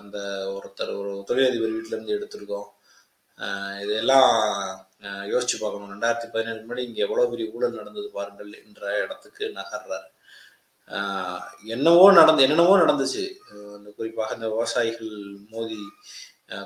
[0.00, 0.18] அந்த
[0.56, 2.68] ஒருத்தர் ஒரு தொழிலதிபர் வீட்டிலேருந்து எடுத்திருக்கோம்.
[3.84, 4.30] இதெல்லாம்
[5.32, 5.92] யோசிச்சு பார்க்கணும்.
[5.94, 10.08] ரெண்டாயிரத்தி பதினேழு முன்னாடி இங்கே எவ்வளோ பெரிய ஊழல் நடந்தது பாருங்கள் என்ற இடத்துக்கு நகர்றாரு.
[11.74, 13.24] என்னவோ நடந்து என்னென்னவோ நடந்துச்சு.
[13.76, 15.14] அந்த குறிப்பாக இந்த விவசாயிகள்
[15.52, 15.80] மோதி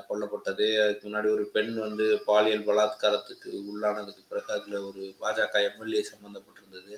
[0.07, 0.67] கொல்லப்பட்டது.
[0.83, 6.93] அதுக்கு முன்னாடி ஒரு பெண் வந்து பாலியல் பலாத்காரத்துக்கு உள்ளானதுக்கு பிறகு அதில் ஒரு பாஜக எம்எல்ஏ சம்மந்தப்பட்டிருந்தது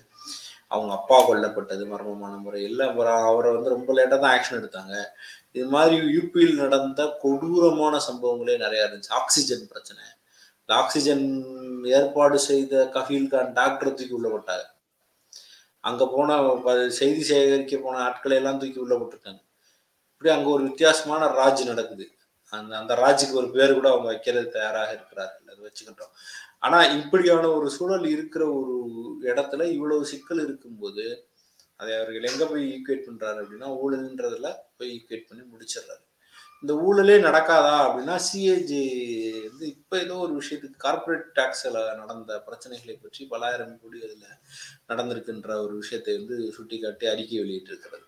[0.73, 4.95] அவங்க அப்பா கொல்லப்பட்டது மர்மமான முறையில் அப்புறம் அவரை வந்து ரொம்ப லேட்டாக தான் ஆக்ஷன் எடுத்தாங்க.
[5.57, 9.13] இது மாதிரி யூபியில் நடந்த கொடூரமான சம்பவங்களே நிறையா இருந்துச்சு.
[9.19, 10.03] ஆக்சிஜன் பிரச்சனை.
[10.69, 11.25] ஆக்சிஜன்
[11.97, 14.65] ஏற்பாடு செய்த கஃபீல் கான் டாக்டர் தூக்கி உள்ளப்பட்டார்
[15.89, 16.37] அங்கே போன
[16.99, 19.41] செய்தி சேகரிக்க போன ஆட்களை எல்லாம் தூக்கி உள்ள போட்டிருக்காங்க.
[20.11, 22.05] இப்படி அங்கே ஒரு வித்தியாசமான ராஜ் நடக்குது.
[22.53, 25.47] அந்த அந்த ராஜுக்கு ஒரு பேர் கூட அவங்க வைக்கிறது தயாராக இருக்கிறார்கள்.
[25.51, 26.13] அதை வச்சுக்கிட்டோம்
[26.65, 28.75] ஆனா இப்படியான ஒரு சூழல் இருக்கிற ஒரு
[29.31, 31.05] இடத்துல இவ்வளவு சிக்கல் இருக்கும்போது
[31.79, 36.03] அதை அவர்கள் எங்க போய் ஈக்குவேட் பண்றாரு அப்படின்னா ஊழல்ன்றதுல போய் ஈக்குவேட் பண்ணி முடிச்சிடுறாரு.
[36.63, 38.81] இந்த ஊழலே நடக்காதா அப்படின்னா சிஏஜி
[39.49, 44.37] வந்து இப்போ ஏதோ ஒரு விஷயத்துக்கு கார்ப்பரேட் டேக்ஸில் நடந்த பிரச்சனைகளை பற்றி பலாயிரம் கோடி அதில்
[44.91, 48.05] நடந்திருக்குன்ற ஒரு விஷயத்தை வந்து சுட்டிக்காட்டி அறிக்கை வெளியிட்டிருக்கிறது.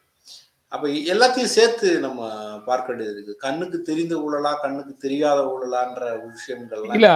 [0.71, 2.21] அப்போ எல்லாத்தையும் சேர்த்து நம்ம
[2.65, 3.35] பார்க்க வேண்டியது இருக்கு.
[3.45, 7.09] கண்ணுக்கு தெரிந்த ஊழலா கண்ணுக்கு தெரியாத ஊழலான்ற விஷயங்கள் இல்ல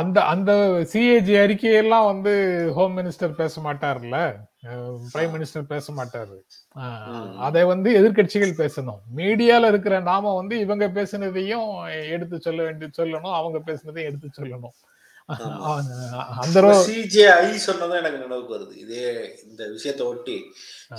[0.00, 0.52] அந்த அந்த
[0.92, 2.34] சிஏஜி அறிக்கையெல்லாம் வந்து
[2.78, 4.18] ஹோம் மினிஸ்டர் பேச மாட்டார்ல?
[4.62, 6.36] பிரைம் மினிஸ்டர் பேச மாட்டாரு.
[7.46, 9.00] அதை வந்து எதிர்க்கட்சிகள் பேசணும்.
[9.16, 11.68] மீடியால இருக்கிற நாம வந்து இவங்க பேசினதையும்
[12.10, 13.34] எடுத்து சொல்ல வேண்டி சொல்லணும்.
[13.34, 14.76] அவங்க பேசினதையும் எடுத்து சொல்லணும்.
[16.42, 18.74] அந்த சிஜேஐ சொன்னதும் எனக்கு நினைவுக்கு வருது.
[18.76, 19.04] இதே
[19.44, 20.36] இந்த விஷயத்தை ஒட்டி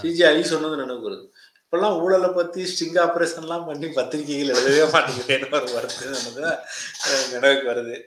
[0.04, 1.26] சிஜேஐ சொன்னது நினைவுக்கு வருது.
[1.66, 6.44] இப்பெல்லாம் ஊழலை பத்தி ஸ்டிங் ஆபரேஷன் எல்லாம் பண்ணி பத்திரிகைகள் எழுதவே மாட்டேங்கிறேன்னு ஒரு நமக்கு
[7.08, 7.98] அஹ், நினைவுக்கு வருது.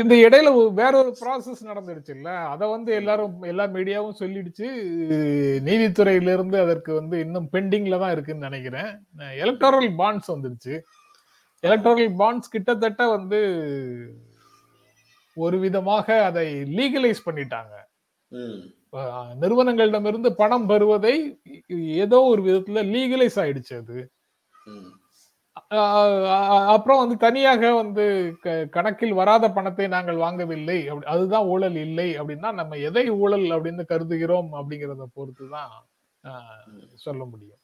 [0.00, 4.68] இந்த இடையில வேற ஒரு ப்ராசஸ் நடந்துருச்சு இல்ல அத வந்து எல்லாரும் எல்லா மீடியாவும் சொல்லிடுச்சு.
[5.66, 8.90] நீதித்துறையில இருந்து அதற்கு வந்து இன்னும் பெண்டிங்ல தான் இருக்குன்னு நினைக்கிறேன்.
[9.44, 10.74] எலக்டோரல் பாண்ட்ஸ் வந்துருச்சு
[11.64, 13.40] எலக்டோரல் பாண்ட்ஸ் கிட்டத்தட்ட வந்து
[15.36, 16.46] ஒரு விதமாக அதை
[16.78, 17.74] லீகலைஸ் பண்ணிட்டாங்க.
[19.42, 21.14] நிறுவனங்களிடமிருந்து பணம் பெறுவதை
[22.04, 23.98] ஏதோ ஒரு விதத்துல லீகலைஸ் ஆயிடுச்சு அது.
[26.68, 28.04] அப்புறம் வந்து தனியாக வந்து
[28.70, 30.78] கணக்கில் வராத பணத்தை நாங்கள் வாங்கவில்லை.
[30.88, 35.72] அப்படி- அதுதான் ஊழல் இல்லை அப்படின்னா நம்ம எதை ஊழல் அப்படின்னு கருதுகிறோம் அப்படிங்கறத பொறுத்து தான்
[36.24, 36.64] ஆஹ்,
[36.96, 37.60] சொல்ல முடியும்.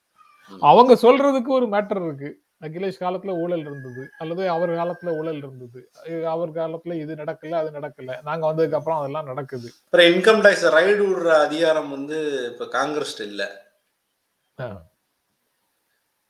[0.63, 2.29] அவங்க சொல்றதுக்கு ஒரு மேட்டர் இருக்கு.
[2.61, 5.81] அகிலேஷ் காலத்துல ஊழல் இருந்தது அல்லது அவர் காலத்துல ஊழல் இருந்தது.
[6.27, 8.23] அவர் காலத்துல இது நடக்கல அது நடக்கல.
[8.23, 9.69] நாங்க வந்ததுக்கு அப்புறம் அதெல்லாம் நடக்குது.
[9.85, 12.19] அப்புறம் இன்கம் டேக்ஸ் ரைடு விடுற அதிகாரம் வந்து
[12.53, 13.43] இப்ப காங்கிரஸ் இல்ல.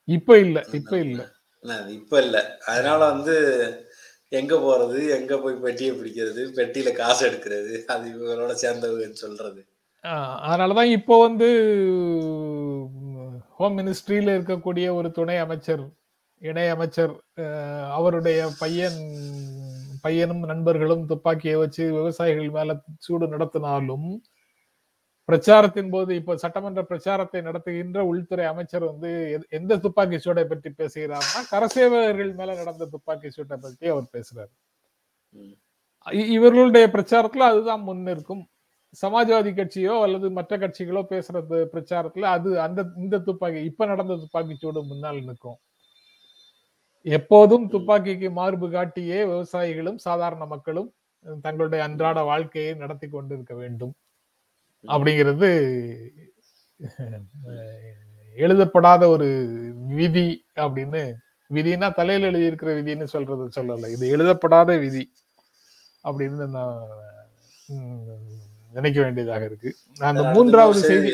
[0.07, 1.21] இப்ப இல்ல இப்ப இல்ல.
[1.93, 2.37] இப்ப இல்ல.
[2.65, 3.35] அதனால வந்து
[4.31, 9.61] எங்க போறது எங்க போய் பெட்டியை பிடிக்கிறது பெட்டியில காசு எடுக்கிறது அது இவங்களோட சேர்ந்தவங்கன்னு சொல்றது.
[10.43, 11.47] அதனாலதான் இப்போ வந்து
[13.57, 15.83] ஹோம் மினிஸ்ட்ரியில இருக்கக்கூடிய ஒரு துணை அமைச்சர்
[16.41, 17.13] இணை அமைச்சர்
[17.91, 18.99] அவருடைய பையன்
[20.03, 24.07] பையனும் நண்பர்களும் துப்பாக்கியை வச்சு விவசாயிகள் மேல சூடு நடத்தினாலும்
[25.27, 29.09] பிரச்சாரத்தின் போது இப்போ சட்டமன்ற பிரச்சாரத்தை நடத்துகின்ற உள்துறை அமைச்சர் வந்து
[29.49, 34.53] எந்த- துப்பாக்கி சூடை பற்றி பேசுகிறார்னா கரசேவகர்கள் மேல நடந்த துப்பாக்கி சூட்டை பற்றி அவர் பேசுறாரு.
[36.27, 38.43] இவர்களுடைய பிரச்சாரத்துல அதுதான் முன்னிற்கும்
[39.01, 44.83] சமாஜ்வாதி கட்சியோ அல்லது மற்ற கட்சிகளோ பேசுறது பிரச்சாரத்துல அது அந்த இந்த துப்பாக்கி இப்ப நடந்த துப்பாக்கி சூடு
[44.83, 45.57] முன்னால் நிற்கும்.
[47.01, 50.93] எப்போதும் துப்பாக்கிக்கு மார்பு காட்டியே விவசாயிகளும் சாதாரண மக்களும்
[51.41, 53.93] தங்களுடைய அன்றாட வாழ்க்கையை நடத்தி கொண்டிருக்க வேண்டும்.
[54.93, 55.49] அப்படிங்கிறது
[58.37, 59.27] எழுதப்படாத ஒரு
[59.99, 60.27] விதி
[60.63, 61.01] அப்படின்னு
[61.49, 63.89] விதினா தலையில எழுதி இருக்கிற விதின்னு சொல்றது சொல்லல.
[63.95, 65.03] இது எழுதப்படாத விதி
[66.07, 66.79] அப்படின்னு நான்
[68.73, 69.69] நினைக்க வேண்டியதாக இருக்கு.
[69.99, 71.11] நான் அந்த மூன்றாவது செய்தி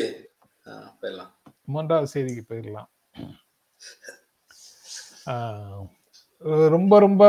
[1.74, 2.90] மூன்றாவது செய்திக்கு போயிடலாம்.
[6.74, 7.24] ரொம்ப ரொம்ப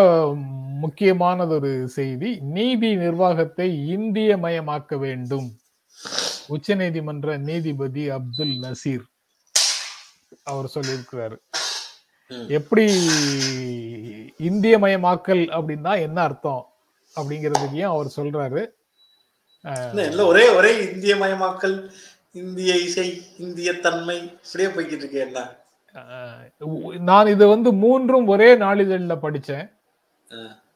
[0.83, 2.31] முக்கியமானது ஒரு செய்தி.
[2.55, 5.47] நீதி நிர்வாகத்தை இந்திய மயமாக்க வேண்டும்.
[6.49, 9.05] உச்சநீதிமன்ற நீதிபதி அப்துல் நசீர்
[10.43, 11.37] அவர் சொல்லியிருக்கிறாரு.
[12.57, 12.85] எப்படி
[14.49, 16.63] இந்திய மயமாக்கல் அப்படின்னா என்ன அர்த்தம்
[17.15, 18.63] அப்படிங்கிறதுக்கையும் அவர் சொல்றாரு
[20.31, 21.77] ஒரே ஒரே இந்திய மயமாக்கல்
[22.41, 25.39] இந்திய இசை இந்திய தன்மை இப்படியே போய்கிட்டு இருக்கு என்ன
[27.09, 29.67] நான் இது வந்து மூன்றும் ஒரே நாளிதழ்ல படிச்சேன்.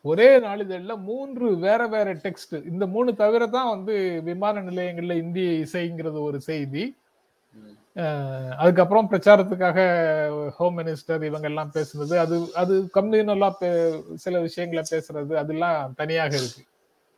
[0.06, 6.20] ஒரே நாளிதழ்ல மூன்று வேற வேற டெக்ஸ்ட் இந்த மூணு தவிர தான் வந்து விமான நிலையங்கள்ல இந்திய இசைங்கிறது
[6.22, 6.84] ஒரு செய்தி.
[8.58, 9.80] அதுக்கப்புறம் பிரச்சாரத்துக்காக
[10.58, 13.50] ஹோம் மினிஸ்டர் இவங்க எல்லாம் பேசுனது அது அது கம்யூனலா
[14.16, 15.34] சில விஷயங்களை பேசுறது.
[15.36, 16.64] அதெல்லாம் தனியாக இருக்கு.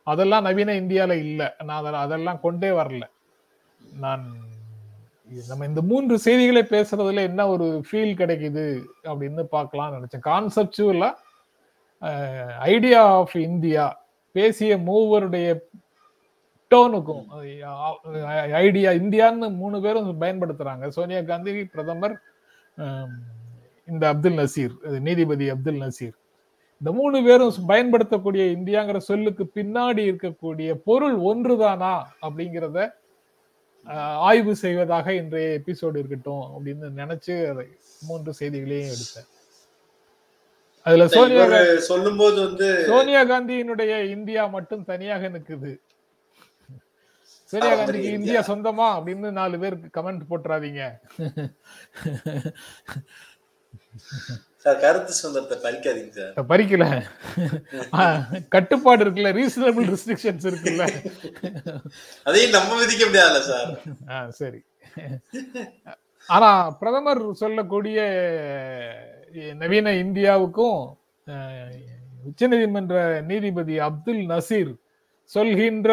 [0.06, 1.42] அதெல்லாம் நவீன இந்தியால இல்ல.
[1.64, 3.04] நான் அதெல்லாம் அதெல்லாம் கொண்டே வரல.
[4.04, 4.24] நான்
[5.50, 8.64] நம்ம இந்த மூன்று செய்திகளை பேசுறதுல என்ன ஒரு ஃபீல் கிடைக்குது
[9.10, 10.26] அப்படின்னு பார்க்கலாம்னு நினைச்சேன்.
[10.30, 11.10] கான்செப்டுவலா
[12.72, 13.84] ஐடியா ஆஃப் இந்தியா
[14.36, 15.48] பேசிய மூவருடைய
[16.70, 17.24] டோனுக்கும்
[18.64, 20.84] ஐடியா இந்தியான்னு மூணு பேரும் பயன்படுத்துறாங்க.
[20.96, 22.16] சோனியா காந்தி பிரதமர்
[23.88, 24.74] இந்த அப்துல் நசீர்
[25.06, 26.16] நீதிபதி அப்துல் நசீர்.
[26.80, 31.94] இந்த மூணு பேரும் பயன்படுத்தக்கூடிய இந்தியாங்கிற சொல்லுக்கு பின்னாடி இருக்கக்கூடிய பொருள் ஒன்றுதானா
[32.26, 32.88] அப்படிங்கிறத
[34.30, 37.66] ஆய்வு செய்வதாக இன்றைய எபிசோடு இருக்கட்டும் அப்படின்னு நினைச்சு அதை
[38.08, 39.28] மூன்று செய்திகளையும் எடுத்தேன்.
[40.82, 45.78] அதுல சோனியா இவரு சொல்லும்போது வந்து சோனியா காந்தியினுடைய இந்தியா மட்டும் தனியாக நிக்குது.
[47.44, 48.40] சோனியா காந்திக்கு இந்தியா.
[48.40, 51.00] சொந்தமா அப்படின்னு நாலு பேருக்கு கமெண்ட் போட்டுறாதீங்க.
[54.62, 56.46] கருத்து சுதந்திரத்தை பறிக்காதீங்க சார்.
[56.46, 58.44] பறிக்கல.
[58.48, 61.06] கட்டுப்பாடு இருக்குல்ல ரீசனபிள் ரெஸ்ட்ரிக்ஷன்ஸ் இருக்குல்ல.
[62.24, 63.80] அதையும் நம்ம விதிக்க முடியாதுல்ல சார்.
[64.08, 64.62] ஆ, சரி.
[66.26, 68.00] ஆனா பிரதமர் சொல்லக்கூடிய
[69.60, 70.80] நவீன இந்தியாவுக்கும்
[72.28, 72.96] உச்ச உச்சநீதிமன்ற
[73.28, 74.72] நீதிபதி அப்துல் நசீர்
[75.30, 75.90] சொல்கின்ற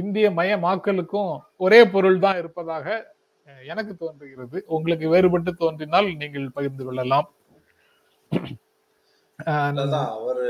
[0.00, 1.32] இந்திய மயமாக்கலுக்கும்
[1.64, 2.86] ஒரே பொருள் தான் இருப்பதாக
[3.72, 4.58] எனக்கு தோன்றுகிறது.
[4.76, 7.28] உங்களுக்கு வேறுபட்டு தோன்றினால் நீங்கள் பகிர்ந்து கொள்ளலாம்.
[9.38, 10.46] அவர் அதான் சொல்லும் போது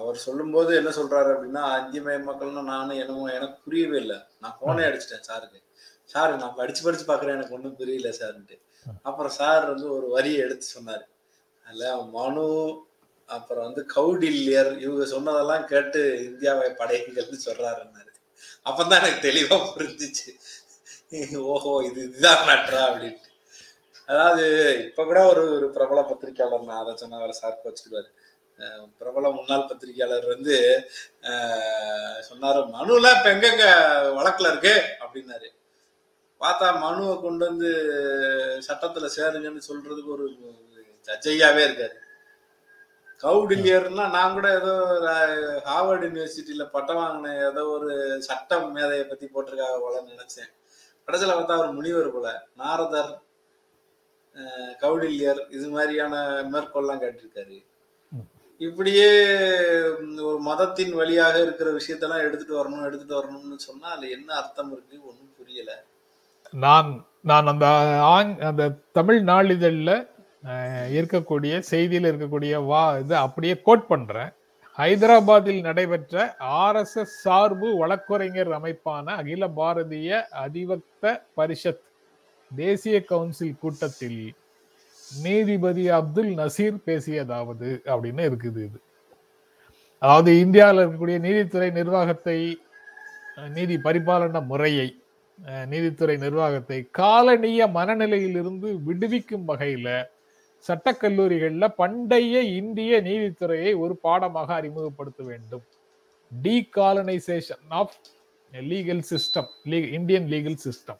[0.00, 4.18] அவர் சொல்லும்போது என்ன சொல்றாரு அப்படின்னா இந்திய மக்கள்னா நானும் என்னமோ எனக்கு புரியவே இல்லை.
[4.42, 5.60] நான் போனே அடிச்சிட்டேன் சாருக்கு.
[6.12, 8.56] சார் நான் படிச்சு படிச்சு பாக்குறேன் எனக்கு ஒண்ணும் புரியல சார்ன்ட்டு.
[9.08, 11.04] அப்புறம் சார் வந்து ஒரு வரியை எடுத்து சொன்னாரு.
[11.66, 11.82] அல்ல
[12.16, 12.46] மனு
[13.28, 18.10] அப்புறம் வந்து கௌடில்யர் இவங்க சொன்னதெல்லாம் கேட்டு இந்தியாவை படையுங்கள்னு சொல்றாருன்னாரு.
[18.68, 20.28] அப்பதான் எனக்கு தெளிவா புரிஞ்சிச்சு.
[21.52, 23.30] ஓஹோ இது இதுதான் மேட்ரா அப்படின்ட்டு.
[24.08, 24.44] அதாவது
[24.86, 28.08] இப்ப கூட ஒரு ஒரு பிரபல பத்திரிகையாளர் நான் அதை சொன்ன அவர் சார் வச்சுக்குவாரு.
[28.98, 30.56] பிரபல முன்னாள் பத்திரிகையாளர் வந்து
[32.28, 33.64] சொன்னாரு மனுலாம் இப்ப எங்கெங்க
[34.18, 34.74] வழக்குல இருக்கு?
[35.04, 35.48] அப்படின்னாரு.
[36.40, 37.70] பார்த்தா மனுவை கொண்டு வந்து
[38.68, 40.26] சட்டத்துல சேருங்கன்னு சொல்றதுக்கு ஒரு
[41.08, 41.96] ஜட்ஜையாவே இருக்காரு.
[43.20, 44.72] கவுடில்யர்னா நான் கூட ஏதோ
[45.66, 47.90] ஹார்வர்ட் யூனிவர்சிட்டியில பட்டம் வாங்கின ஏதோ ஒரு
[48.20, 50.50] சட்டம் மேதையை பத்தி போட்டிருக்காங்க போல நினைச்சேன்.
[51.08, 52.28] கடைசியில பார்த்தா அவர் முனிவர் போல.
[52.56, 53.12] நாரதர்
[54.36, 56.14] அஹ், கௌடில்யர் இது மாதிரியான
[56.52, 57.56] மேற்கோள்லாம் கேட்டிருக்காரு.
[58.60, 59.08] இப்படியே
[60.22, 64.96] ஒரு மதத்தின் வழியாக இருக்கிற விஷயத்தெல்லாம் எடுத்துட்டு வரணும் எடுத்துட்டு வரணும்னு சொன்னா அதுல என்ன அர்த்தம் இருக்கு?
[65.04, 65.70] ஒன்றும் புரியல.
[66.54, 66.90] நான்
[67.22, 67.66] நான் அந்த
[68.10, 69.90] ஆங் அந்த தமிழ் நாளிதழ்ல
[70.96, 74.30] இருக்கக்கூடிய செய்தியில் இருக்கக்கூடிய வா இது அப்படியே கோட் பண்றேன்.
[74.78, 76.14] ஹைதராபாத்தில் நடைபெற்ற
[76.64, 81.84] ஆர்எஸ்எஸ் சார்பு வழக்குரைஞர் அமைப்பான அகில பாரதிய அதிவக்த பரிஷத்
[82.50, 84.22] தேசிய கவுன்சில் கூட்டத்தில்
[85.24, 88.78] நீதிபதி அப்துல் நசீர் பேசியதாவது அப்படின்னு இருக்குது இது.
[90.02, 92.38] அதாவது இந்தியாவில் இருக்கக்கூடிய நீதித்துறை நிர்வாகத்தை
[93.56, 94.88] நீதி பரிபாலன முறையை
[95.72, 99.94] நீதித்துறை நிர்வாகத்தை காலனிய மனநிலையிலிருந்து விடுவிக்கும் வகையில்
[100.68, 105.62] சட்டக்கல்லூரிகளில் பண்டைய இந்திய நீதித்துறையை ஒரு பாடமாக அறிமுகப்படுத்த வேண்டும்.
[106.42, 107.92] Decolonisation of
[108.52, 110.98] legal system Indian legal system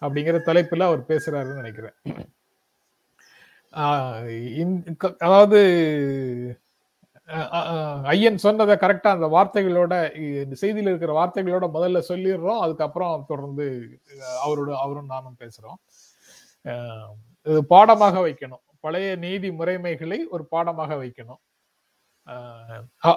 [0.00, 1.92] அப்படிங்கிற தலைப்பில் அவர் பேசுறாருன்னு நினைக்கிறேன்.
[4.96, 6.60] க- அதாவது
[8.02, 12.58] ஐயன் சொன்னதை கரெக்டா அந்த வார்த்தைகளோட இந்த செய்தியில் இருக்கிற வார்த்தைகளோட முதல்ல சொல்லிடுறோம்.
[12.58, 13.98] அதுக்கப்புறம் தொடர்ந்து
[14.46, 15.78] அவரோட அவரும் நானும் பேசுறோம்.
[17.42, 18.62] இது பாடமாக வைக்கணும்.
[18.84, 21.40] பழைய நீதி முறைமைகளை ஒரு பாடமாக வைக்கணும்.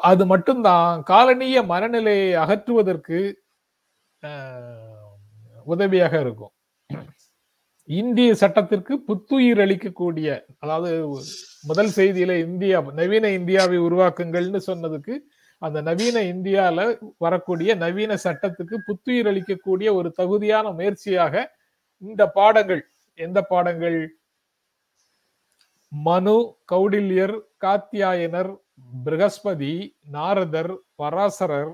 [0.10, 0.94] அது மட்டும்தான்.
[1.12, 3.20] காலனிய மனநிலையை அகற்றுவதற்கு
[5.68, 6.54] உதவியாக இருக்கும்.
[7.90, 10.30] இந்திய சட்டத்திற்கு புத்துயிர் அளிக்கக்கூடிய
[10.64, 10.92] அதாவது
[11.70, 15.16] முதல் செய்தியில இந்தியா நவீன இந்தியாவை உருவாக்குங்கள்னு சொன்னதுக்கு
[15.62, 16.80] அந்த நவீன இந்தியால
[17.18, 21.36] வரக்கூடிய நவீன சட்டத்துக்கு புத்துயிர் அளிக்கக்கூடிய ஒரு தகுதியான முயற்சியாக
[22.02, 22.84] இந்த பாடங்கள்
[23.18, 23.98] எந்த பாடங்கள்
[25.92, 26.38] மனு
[26.72, 28.52] கௌடில்யர் காத்தியாயனர்
[29.06, 29.74] பிரகஸ்பதி
[30.16, 31.72] நாரதர் பராசரர்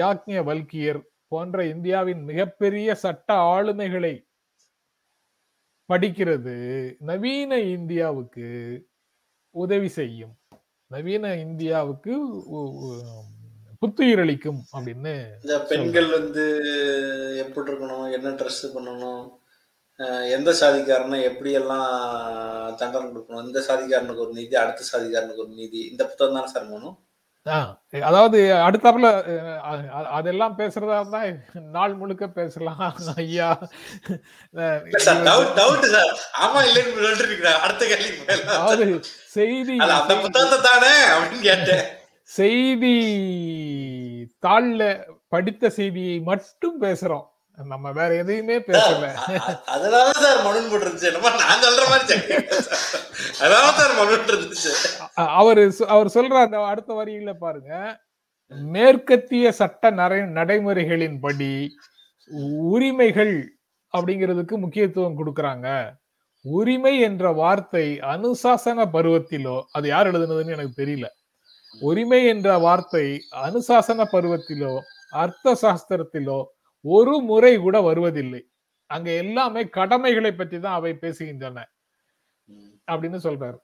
[0.00, 4.14] யாக்ஞவல்கியர் போன்ற இந்தியாவின் மிகப்பெரிய சட்ட ஆளுமைகளை
[5.88, 6.54] படிக்கிறது
[6.98, 8.48] நவீன இந்தியாவுக்கு
[9.50, 10.34] உதவி செய்யும்.
[10.90, 12.14] நவீன இந்தியாவுக்கு
[13.80, 16.44] புத்துயிர் அளிக்கும் அப்படின்னு இந்த பெண்கள் வந்து
[17.44, 18.06] எப்படி இருக்கணும்?
[18.16, 19.24] என்ன ட்ரெஸ் பண்ணணும்?
[20.32, 21.90] எந்த சாதிக்காரனை எப்படி எல்லாம்
[22.76, 23.46] தண்டனை கொடுக்கணும்?
[23.46, 26.70] இந்த சாதிக்காரனுக்கு ஒரு நீதி அடுத்த சாதிக்காரனுக்கு ஒரு நீதி இந்த புத்தகம் தானே சார்
[27.46, 27.58] ஆ,
[28.02, 29.08] அதாவது அடுத்தாப்புல
[30.12, 31.20] அதெல்லாம் பேசுறதா இருந்தா
[31.72, 32.80] நாள் முழுக்க பேசலாம்.
[33.16, 33.48] ஐயா.
[36.40, 37.04] ஆமா இல்லைன்னு
[37.60, 38.96] அடுத்த கேள்வி
[39.30, 41.84] செய்தி அந்த புத்தகத்தை தானே அப்படின்னு கேட்டேன்.
[42.30, 42.94] செய்தி
[44.42, 44.82] தாள்ல
[45.28, 47.26] படித்த செய்தியை மட்டும் பேசுறோம்.
[47.64, 49.14] நம்ம வேற எதையுமே பேசல.
[49.66, 51.02] அதனால சார் மனுன் போட்டுருந்துச்சு.
[51.02, 52.20] என்னமோ நான் சொல்ற மாதிரி.
[53.40, 54.72] அதனால சார் மனுன் இருந்துச்சு
[55.14, 58.00] அவரு அவர் சொல்ற அந்த அடுத்த வரியில பாருங்க.
[58.48, 61.68] மேற்கத்திய சட்ட நரை நடைமுறைகளின்படி
[62.74, 63.52] உரிமைகள்
[63.92, 65.94] அப்படிங்கிறதுக்கு முக்கியத்துவம் கொடுக்கறாங்க.
[66.40, 71.06] உரிமை என்ற வார்த்தை அனுசாசன பருவத்திலோ அது யார் எழுதுனதுன்னு எனக்கு தெரியல.
[71.80, 74.78] உரிமை என்ற வார்த்தை அனுசாசன பருவத்திலோ
[75.10, 76.44] அர்த்த சாஸ்திரத்திலோ
[76.86, 78.42] ஒரு முறை கூட வருவதில்லை.
[78.90, 81.58] அங்க எல்லாமே கடமைகளை பற்றி தான் அவை பேசுகின்றன.
[82.88, 83.58] அப்படின்னு சொல்றாரு.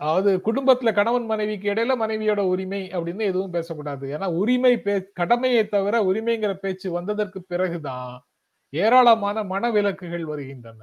[0.00, 4.04] அதாவது குடும்பத்துல கணவன் மனைவிக்கு இடையில மனைவியோட உரிமை அப்படின்னு எதுவும் பேசக்கூடாது.
[4.16, 8.14] ஏன்னா உரிமை பே கடமையை தவிர உரிமைங்கிற பேச்சு வந்ததற்கு பிறகுதான்
[8.72, 10.80] ஏராளமான மனவிலக்குகள் வருகின்றன.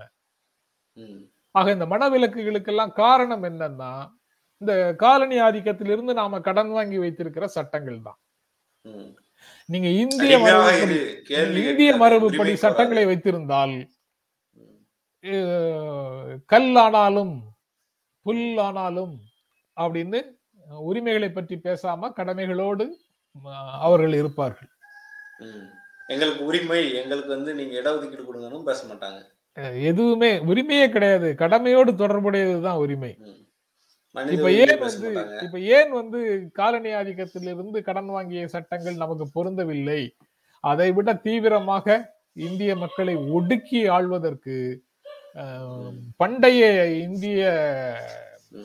[1.56, 3.92] ஆக இந்த மனவிலக்குகளுக்கெல்லாம் காரணம் என்னன்னா
[4.62, 8.20] இந்த காலனி ஆதிக்கத்திலிருந்து நாம கடன் வாங்கி வைத்திருக்கிற சட்டங்கள் தான்.
[9.66, 10.98] நீங்க இந்திய மரபுப்படி
[11.64, 13.76] இந்திய மரபுப்படி சட்டங்களை வைத்திருந்தால்
[16.54, 17.36] கல் ஆனாலும்
[18.26, 19.14] புல் ஆனாலும்
[19.78, 20.20] அப்படின்னு
[20.90, 22.86] உரிமைகளை பற்றி பேசாம கடமைகளோடு
[23.86, 24.70] அவர்கள் இருப்பார்கள்.
[26.14, 29.20] எங்களுக்கு உரிமை எங்களுக்கு வந்து நீங்க இடஒதுக்கீடு கொடுங்கன்னு பேச மாட்டாங்க.
[29.90, 31.30] எதுவுமே உரிமையே கிடையாது.
[31.42, 33.12] கடமையோடு தொடர்புடையதுதான் உரிமை.
[34.16, 35.10] இப்ப ஏன் வந்து
[35.46, 36.20] இப்ப ஏன் வந்து
[36.54, 40.02] காலனி ஆதிக்கத்திலிருந்து கடன் வாங்கிய சட்டங்கள் நமக்கு பொருந்தவில்லை?
[40.64, 41.88] அதை விட தீவிரமாக
[42.48, 44.58] இந்திய மக்களை ஒடுக்கி ஆள்வதற்கு
[46.18, 46.62] பண்டைய
[47.06, 47.42] இந்திய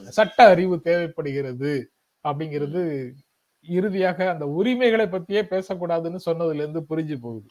[0.09, 1.73] சட்ட அறிவு தேவைப்படுகிறது
[2.25, 2.83] அப்படிங்கிறது
[3.67, 7.49] இறுதியாக அந்த உரிமைகளை பத்தியே பேசக்கூடாதுன்னு சொன்னதுல இருந்து புரிஞ்சு போகுது.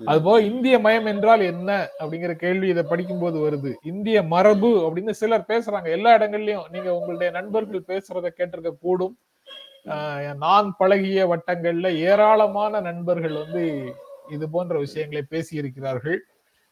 [0.00, 1.70] அதுபோக இந்திய மயம் என்றால் என்ன
[2.00, 3.72] அப்படிங்கிற கேள்வி இதை படிக்கும்போது வருது.
[3.92, 5.88] இந்திய மரபு அப்படின்னு சிலர் பேசுறாங்க.
[5.96, 9.16] எல்லா இடங்கள்லயும் நீங்க உங்களுடைய நண்பர்கள் பேசுறத கேட்டிருக்க கூடும்.
[10.44, 13.62] நான் பழகிய வட்டங்கள்ல ஏராளமான நண்பர்கள் வந்து
[14.34, 16.18] இது போன்ற விஷயங்களை பேசி இருக்கிறார்கள்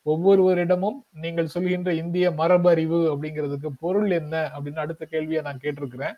[0.06, 6.16] ஒவ்வொருவரிடமும் நீங்கள் சொல்கின்ற இந்திய மரபு அறிவு அப்படிங்கிறதுக்கு பொருள் என்ன அப்படின்னு அடுத்த கேள்வியை நான் கேட்டிருக்கிறேன்.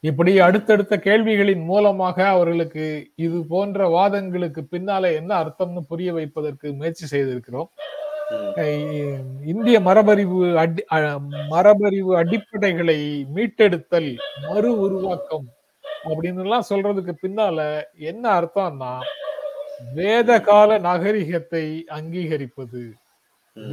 [0.00, 7.70] இப்படி அடுத்தடுத்த கேள்விகளின் மூலமாக அவர்களுக்கு இது போன்ற வாதங்களுக்கு பின்னால என்ன அர்த்தம்னு புரிய வைப்பதற்கு முயற்சி செய்திருக்கிறோம்.
[9.44, 11.20] இந்திய மரபறிவு அடி அஹ்
[11.50, 12.98] மரபறிவு அடிப்படைகளை
[13.34, 14.10] மீட்டெடுத்தல்
[14.48, 15.46] மறு உருவாக்கம்
[16.04, 17.58] அப்படின்னு எல்லாம் சொல்றதுக்கு பின்னால
[17.94, 18.92] என்ன அர்த்தம்னா
[19.94, 22.82] வேத கால நாகரிகத்தை அங்கீகரிப்பது.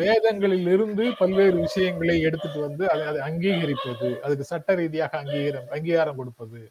[0.01, 6.61] வேதங்களில் இருந்து பல்வேறு விஷயங்களை எடுத்துட்டு வந்து அதை அதை அங்கீகரிப்பது அதுக்கு சட்ட ரீதியாக அங்கீகாரம் அங்கீகாரம் கொடுப்பது.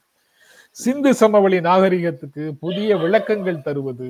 [0.77, 4.09] சிந்து சமவெளி நாகரிகத்துக்கு புதிய விளக்கங்கள் தருவது.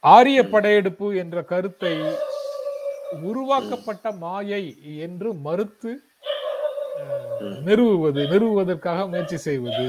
[0.00, 1.94] ஆரிய படையெடுப்பு என்ற கருத்தை
[3.28, 4.62] உருவாக்கப்பட்ட மாயை
[5.06, 5.92] என்று மறுத்து
[7.66, 9.88] நிறுவுவது நிறுவுவதற்காக முயற்சி செய்வது.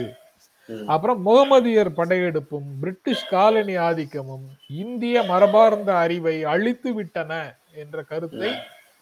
[0.94, 4.46] அப்புறம் முகமதியர் படையெடுப்பும் பிரிட்டிஷ் காலனி ஆதிக்கமும்
[4.82, 7.32] இந்திய மரபார்ந்த அறிவை அழித்து விட்டன
[7.84, 8.52] என்ற கருத்தை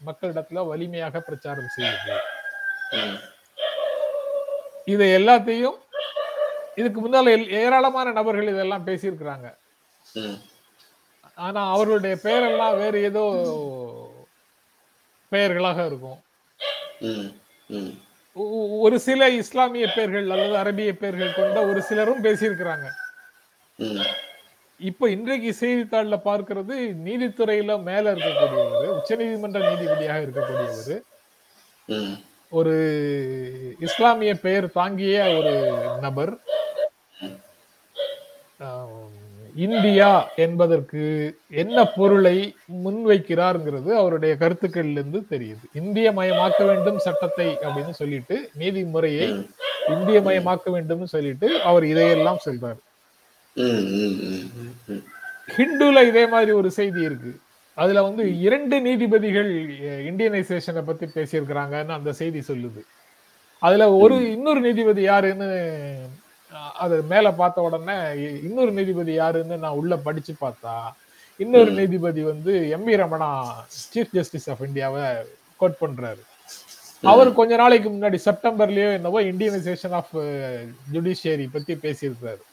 [0.07, 2.15] மக்களிடத்துல வலிமையாக பிரச்சாரம் செய்யுது.
[4.93, 5.77] இதை எல்லாத்தையும்
[6.81, 7.31] இதுக்கு முன்னால
[7.61, 9.47] ஏராளமான நபர்கள் இதெல்லாம் பேசியிருக்கிறாங்க.
[11.45, 13.23] ஆனா அவர்களுடைய பெயரெல்லாம் வேறு ஏதோ
[15.31, 16.19] பெயர்களாக இருக்கும்.
[18.85, 22.87] ஒரு சில இஸ்லாமிய பெயர்கள் அல்லது அரபிய பெயர்கள் கொண்ட ஒரு சிலரும் பேசியிருக்கிறாங்க.
[24.79, 26.75] இப்ப இன்றைக்கு செய்தித்தாள்ல பார்க்கிறது
[27.05, 31.01] நீதித்துறையில மேல இருக்கக்கூடியவர் உச்சநீதிமன்ற நீதிபதியாக இருக்கக்கூடியவர்.
[32.59, 32.75] ஒரு
[33.87, 35.53] இஸ்லாமிய பெயர் தாங்கிய ஒரு
[36.05, 36.33] நபர்.
[39.65, 40.09] இந்தியா
[40.43, 41.01] என்பதற்கு
[41.61, 42.37] என்ன பொருளை
[42.85, 45.65] முன்வைக்கிறார்ங்கிறது அவருடைய கருத்துக்களிலிருந்து தெரியுது.
[45.73, 49.27] இந்திய மயமாக்க வேண்டும் சட்டத்தை அப்படின்னு சொல்லிட்டு நீதிமுறையை
[49.95, 52.79] இந்திய மயமாக்க வேண்டும்னு சொல்லிட்டு அவர் இதையெல்லாம் சொல்றாரு.
[55.55, 57.31] ஹிந்துல இதே மாதிரி ஒரு செய்தி இருக்கு.
[57.77, 59.51] அதுல வந்து இரண்டு நீதிபதிகள்
[60.09, 62.81] இந்தியனைசேஷனை பத்தி பேசியிருக்கிறாங்கன்னு அந்த செய்தி சொல்லுது.
[63.61, 65.47] அதுல ஒரு இன்னொரு நீதிபதி யாருன்னு
[66.53, 67.95] அது மேல பார்த்த உடனே
[68.43, 70.91] இன்னொரு நீதிபதி யாருன்னு நான் உள்ள படிச்சு பார்த்தா
[71.37, 73.29] இன்னொரு நீதிபதி வந்து M V Ramana
[73.93, 75.03] chief justice of இந்தியாவை
[75.57, 76.21] கோட் பண்றாரு.
[77.01, 80.17] அவர் கொஞ்ச நாளைக்கு முன்னாடி செப்டம்பர்லயோ என்னவோ இந்தியனைசேஷன் ஆஃப்
[80.93, 82.43] ஜுடிஷியரி பத்தி பேசியிருக்காரு.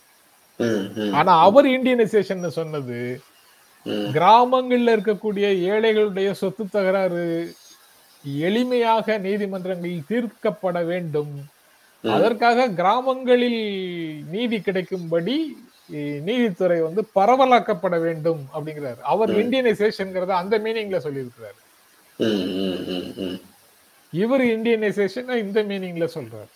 [1.12, 3.20] ஆனா அவர் இந்தியனைசேஷன் சொன்னது.
[3.86, 7.55] கிராமங்கள்ல இருக்கக்கூடிய ஏழைகளுடைய சொத்து தகராறு
[8.24, 11.49] எளிமையாக நீதிமன்றங்களில் தீர்க்கப்பட வேண்டும்
[12.11, 15.64] அதற்காக கிராமங்களில் நீதி கிடைக்கும்படி
[16.28, 19.00] நீதித்துறை வந்து பரவலாக்கப்பட வேண்டும் அப்படிங்கிறாரு.
[19.00, 21.59] அவர் இந்தியனைசேஷன்ங்கிறத அந்த மீனிங்ல சொல்லியிருக்கிறாரு.
[24.11, 26.52] இவர் இந்தியனைசேஷன் இந்த மீனிங்ல சொல்றாரு.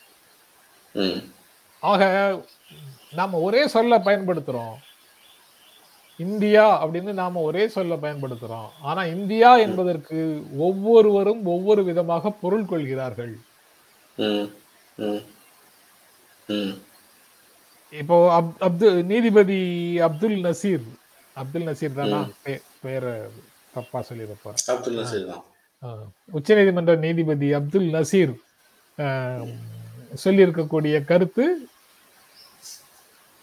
[1.80, 2.40] ஆக
[3.12, 4.76] நாம ஒரே சொல்ல பயன்படுத்துறோம்.
[6.16, 8.68] இந்தியா அப்படின்னு நாம ஒரே சொல்ல பயன்படுத்துறோம்.
[8.80, 13.38] ஆனா இந்தியா என்பதற்கு ஒவ்வொருவரும் ஒவ்வொரு விதமாக பொருள் கொள்கிறார்கள்.
[17.92, 19.60] இப்போ அப் அப்துல் நீதிபதி
[20.06, 20.84] அப்துல் நசீர்
[21.36, 22.20] அப்துல் நசீர் தானா?
[22.82, 23.14] பேரை
[23.74, 25.42] தப்பா சொல்லியிருப்பார் அப்துல் நசீர் தான்.
[26.32, 28.34] உச்சநீதிமன்ற நீதிபதி அப்துல் நசீர்
[28.98, 29.44] ஆஹ்,
[30.16, 31.44] சொல்லியிருக்கக்கூடிய கருத்து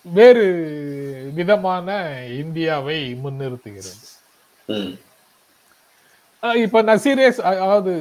[0.05, 0.45] வேறு
[1.33, 1.87] விதமான
[2.41, 4.05] இந்தியாவை முன்னிறுத்துகிறது.
[6.41, 7.91] இப்ப நசீரே அதாவது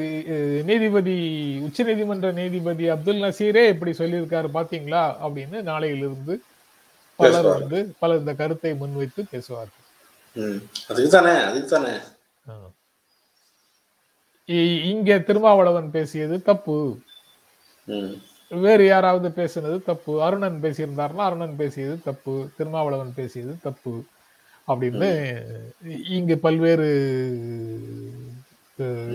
[0.64, 1.14] நீதிபதி
[1.60, 5.14] உச்சநீதிமன்ற நீதிபதி அப்துல் நசீரே இப்படி சொல்லியிருக்காரு பாத்தீங்களா?
[5.24, 6.38] அப்படின்னு நாளையிலிருந்து
[7.16, 7.44] பலர்.
[7.44, 9.84] வந்து பலர் இந்த கருத்தை முன்வைத்து பேசுவார்கள்.
[10.32, 10.56] ம்.
[10.88, 11.96] அதுக்கு தானே அதுக்கு தானே
[12.48, 12.72] ஆஹ்.
[14.46, 16.98] இ- இங்க திருமாவளவன் பேசியது தப்பு.
[18.48, 20.22] வேறு யாராவது பேசினது தப்பு.
[20.22, 22.48] அருணன் பேசியிருந்தாருன்னா அருணன் பேசியது தப்பு.
[22.56, 24.04] திருமாவளவன் பேசியது தப்பு.
[24.68, 25.36] அப்படின்னு
[26.08, 26.88] இங்கு பல்வேறு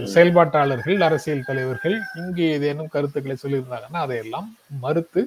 [0.06, 4.48] செயல்பாட்டாளர்கள் அரசியல் தலைவர்கள் இங்கே ஏதேனும் கருத்துக்களை சொல்லியிருந்தாங்கன்னா அதையெல்லாம்
[4.80, 5.22] மறுத்து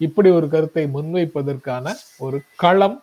[0.00, 1.86] இப்படி ஒரு கருத்தை முன்வைப்பதற்கான
[2.18, 2.98] ஒரு களம்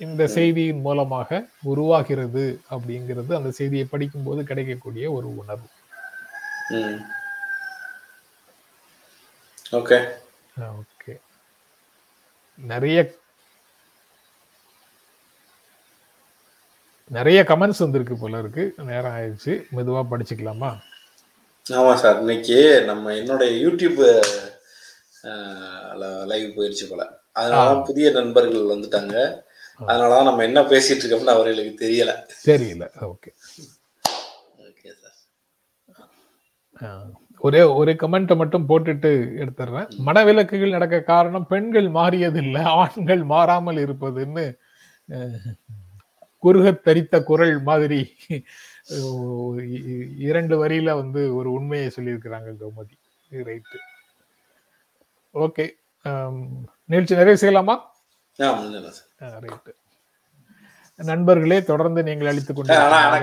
[0.00, 5.68] இந்த செய்தியின் மூலமாக உருவாகிறது அப்படிங்கிறது அந்த செய்தியை படிக்கும்போது கிடைக்கக்கூடிய ஒரு உணர்வு.
[9.72, 9.98] ஓகே.
[12.58, 12.98] நிறைய
[17.16, 18.64] நிறைய கமெண்ட்ஸ் வந்திருக்கு போல இருக்கு.
[18.90, 19.52] நேரம் ஆயிடுச்சு.
[19.76, 20.70] மெதுவா படிச்சுக்கலாமா?
[21.70, 22.18] ஆமா சார்.
[22.18, 24.00] இன்னைக்கு நம்ம என்னுடைய யூடியூப்
[26.32, 27.02] லைவ் போயிருச்சு போல.
[27.32, 29.16] அதனால புதிய நண்பர்கள் வந்துட்டாங்க.
[29.86, 32.12] அதனாலதான் நம்ம என்ன பேசிட்டு இருக்கோம்னு அவர்களுக்கு தெரியல.
[32.46, 32.86] தெரியல.
[33.10, 33.30] ஓகே.
[34.64, 35.18] Okay sir.
[37.48, 39.10] ஒரே ஒரு கமெண்ட்டை மட்டும் போட்டுட்டு
[39.42, 44.46] எடுத்துடுறேன் மனவிலக்குகள் நடக்க காரணம் பெண்கள் மாறியதில்லை ஆண்கள் மாறாமல் இருப்பதுன்னு
[46.42, 48.16] குறுகத் தரித்த குரல் மாதிரி.
[50.18, 52.98] இரண்டு வரியில வந்து ஒரு உண்மையை சொல்லியிருக்கிறாங்க கௌமதி.
[53.30, 53.78] ரைட்டு.
[55.34, 55.68] ஓகே.
[56.84, 57.78] நிகழ்ச்சி நிறைவு செய்யலாமா?
[59.18, 59.72] ரைட்டு.
[60.96, 62.74] நண்பர்களே தொடர்ந்து நீங்கள் அளித்துக் கொண்டு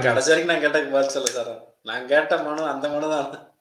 [0.02, 1.60] கடைசி வரைக்கும் நான் கேட்டதுக்கு பதில் சொல்ல சார்.
[1.84, 3.52] நான் கேட்ட மனு அந்த மனு தான்.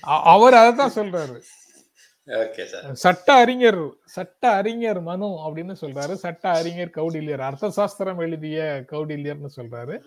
[0.00, 1.40] அவர் அதைத்தான் சொல்றாரு.
[2.92, 6.14] சட்ட அறிஞர் சட்ட அறிஞர் மனு அப்படின்னு சொல்றாரு.
[6.14, 7.38] சட்ட அறிஞர் கௌடில்யர்.
[7.38, 10.00] அர்த்த சாஸ்திரம் எழுதிய கௌடில்யர்னு சொல்றாரு.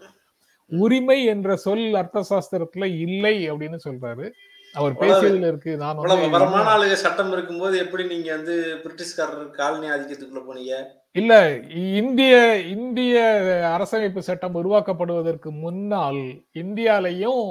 [0.68, 4.32] உரிமை என்ற சொல் அர்த்த சாஸ்திரத்துல இல்லை அப்படின்னு சொல்றாரு.
[4.74, 5.78] அவர் பேசியதுல இருக்கு.
[5.78, 10.84] நான் ஆளுங்க சட்டம் இருக்கும்போது எப்படி நீங்க வந்து பிரிட்டிஷ்காரர் காலனி ஆதிக்கத்துக்குள்ள போனீங்க?
[11.12, 11.34] இல்ல
[11.96, 13.18] இந்திய இந்திய
[13.74, 17.44] அரசமைப்பு சட்டம் உருவாக்கப்படுவதற்கு முன்னால் இந்தியாலையும்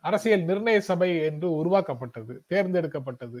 [0.00, 3.40] அரசியல் நிர்ணய சபை என்று உருவாக்கப்பட்டது தேர்ந்தெடுக்கப்பட்டது.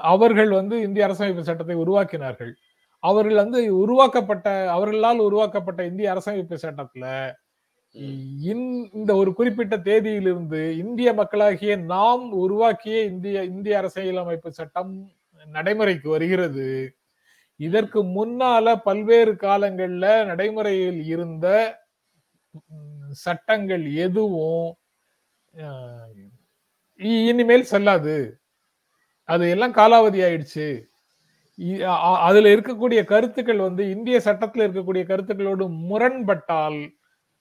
[0.00, 2.52] அவர்கள் வந்து இந்திய அரசமைப்பு சட்டத்தை உருவாக்கினார்கள்.
[2.98, 7.32] அவர்கள் வந்து உருவாக்கப்பட்ட அவர்களால் உருவாக்கப்பட்ட இந்திய அரசமைப்பு சட்டத்துல
[8.44, 15.10] இந்- இந்த ஒரு குறிப்பிட்ட தேதியிலிருந்து இந்திய மக்களாகிய நாம் உருவாக்கிய இந்திய இந்திய அரசியலமைப்பு சட்டம்
[15.46, 16.96] நடைமுறைக்கு வருகிறது.
[17.56, 21.76] இதற்கு முன்னால பல்வேறு காலங்கள்ல நடைமுறையில் இருந்த
[23.10, 24.76] சட்டங்கள் எதுவும்
[26.96, 28.16] இனிமேல் செல்லாது.
[29.24, 30.68] அது எல்லாம் காலாவதி ஆயிடுச்சு.
[32.26, 36.78] அதுல இருக்கக்கூடிய கருத்துக்கள் வந்து இந்திய சட்டத்தில் இருக்கக்கூடிய கருத்துக்களோடு முரண்பட்டால்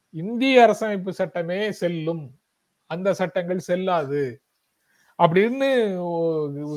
[0.10, 2.24] இந்திய அரசமைப்பு சட்டமே செல்லும்.
[2.90, 4.24] அந்த சட்டங்கள் செல்லாது.
[5.24, 5.70] அப்படின்னு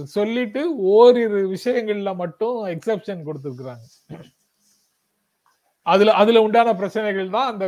[0.02, 3.86] சொல்லிட்டு ஓரிரு விஷயங்கள்ல மட்டும் எக்ஸப்ஷன் கொடுத்துருக்குறாங்க.
[5.92, 7.64] அதுல அதுல உண்டான பிரச்சனைகள் தான் அந்த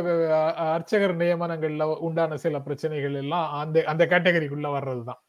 [0.75, 5.21] அர்ச்சகர் நியமனங்கள்ல உண்டான சில பிரச்சனைகள் எல்லாம் அந்த அந்த கேட்டகரிக்குள்ள வர்றதுதான்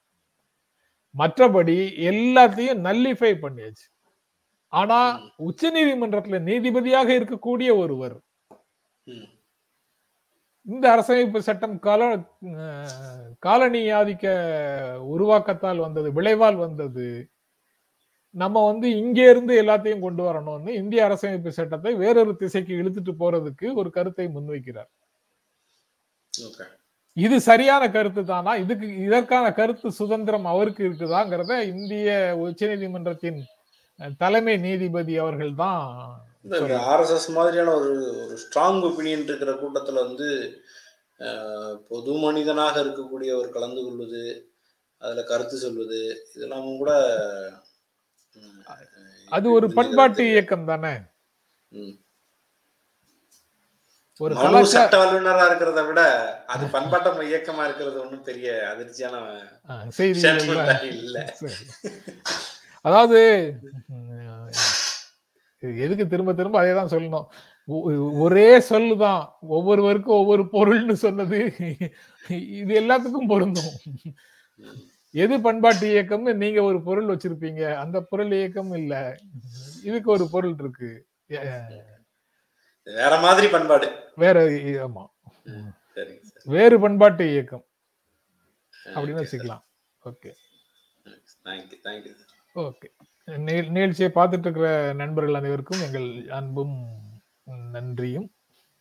[1.14, 1.76] மற்றபடி
[2.10, 3.86] எல்லாத்தையும் நல்லிஃபை பண்ணியாச்சு.
[4.72, 4.98] ஆனா
[5.48, 8.16] உச்ச நீதிமன்றத்துல நீதிபதியாக இருக்கக்கூடிய ஒருவர்.
[10.66, 12.02] இந்த அரசமைப்பு சட்டம் கால
[13.46, 14.26] காலனி ஆதிக்க
[15.14, 17.06] உருவாக்கத்தால் வந்தது விளைவால் வந்தது
[18.34, 23.90] நம்ம வந்து இங்க இருந்து எல்லாத்தையும் கொண்டு வரணும்னு இந்திய அரசமைப்பு சட்டத்தை வேறொரு திசைக்கு இழுத்துட்டு போறதுக்கு ஒரு
[23.96, 24.90] கருத்தை முன்வைக்கிறார்.
[27.16, 28.52] இது சரியான கருத்து தானா?
[28.62, 32.10] இதுக்கு இதற்கான கருத்து சுதந்திரம் அவருக்கு இருக்குதாங்கிறத இந்திய
[32.44, 33.40] உச்சநீதிமன்றத்தின்
[33.98, 35.82] அஹ், தலைமை நீதிபதி அவர்கள் தான்
[36.88, 37.90] ஆர்எஸ்எஸ் மாதிரியான ஒரு
[38.22, 40.28] ஒரு ஸ்ட்ராங் ஒப்பீனியன் இருக்கிற கூட்டத்துல வந்து
[41.90, 44.22] பொது மனிதனாக இருக்கக்கூடியவர் கலந்து கொள்வது
[45.02, 46.00] அதுல கருத்து சொல்வது
[46.34, 46.92] இதெல்லாம் கூட
[49.32, 50.94] அது ஒரு பண்பாட்டு இயக்கம் தானே.
[54.20, 54.34] ஒரு
[54.72, 56.00] சட்ட வல்லுநரா இருக்கிறத விட
[56.54, 59.16] அது பண்பாட்ட இயக்கமா இருக்கிறது ஒண்ணும் பெரிய அதிர்ச்சியான
[60.98, 61.16] இல்ல.
[62.84, 63.20] அதாவது
[65.84, 67.26] எதுக்கு திரும்ப திரும்ப அதே தான் சொல்லணும்.
[68.24, 69.20] ஒரே சொல்லு தான்.
[69.56, 71.38] ஒவ்வொருவருக்கும் ஒவ்வொரு பொருள்னு சொன்னது
[72.60, 73.74] இது எல்லாத்துக்கும் பொருந்தும்.
[75.14, 77.74] எது பண்பாட்டு இயக்கம்னு நீங்க ஒரு பொருள் வச்சிருப்பீங்க?
[77.74, 79.18] அந்த பொருள் இயக்கம் இல்ல.
[79.84, 81.06] இதுக்கு ஒரு பொருள் இருக்கு.
[82.84, 84.08] வேற மாதிரி பண்பாடு.
[84.14, 85.06] வேற ஆமா.
[86.44, 87.64] வேறு பண்பாட்டு இயக்கம்.
[88.84, 89.62] அப்படின்னு வச்சுக்கலாம்.
[90.04, 90.32] ஓகே.
[92.54, 92.96] ஓகே.
[93.26, 96.86] நிக- நிகழ்ச்சியை பார்த்துட்டு இருக்கிற நண்பர்கள் அனைவருக்கும் எங்கள் அன்பும்
[97.72, 98.32] நன்றியும்.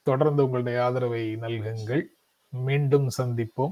[0.04, 2.06] தொடர்ந்து உங்களுடைய ஆதரவை நல்குங்கள்.
[2.50, 3.72] மீண்டும் சந்திப்போம்.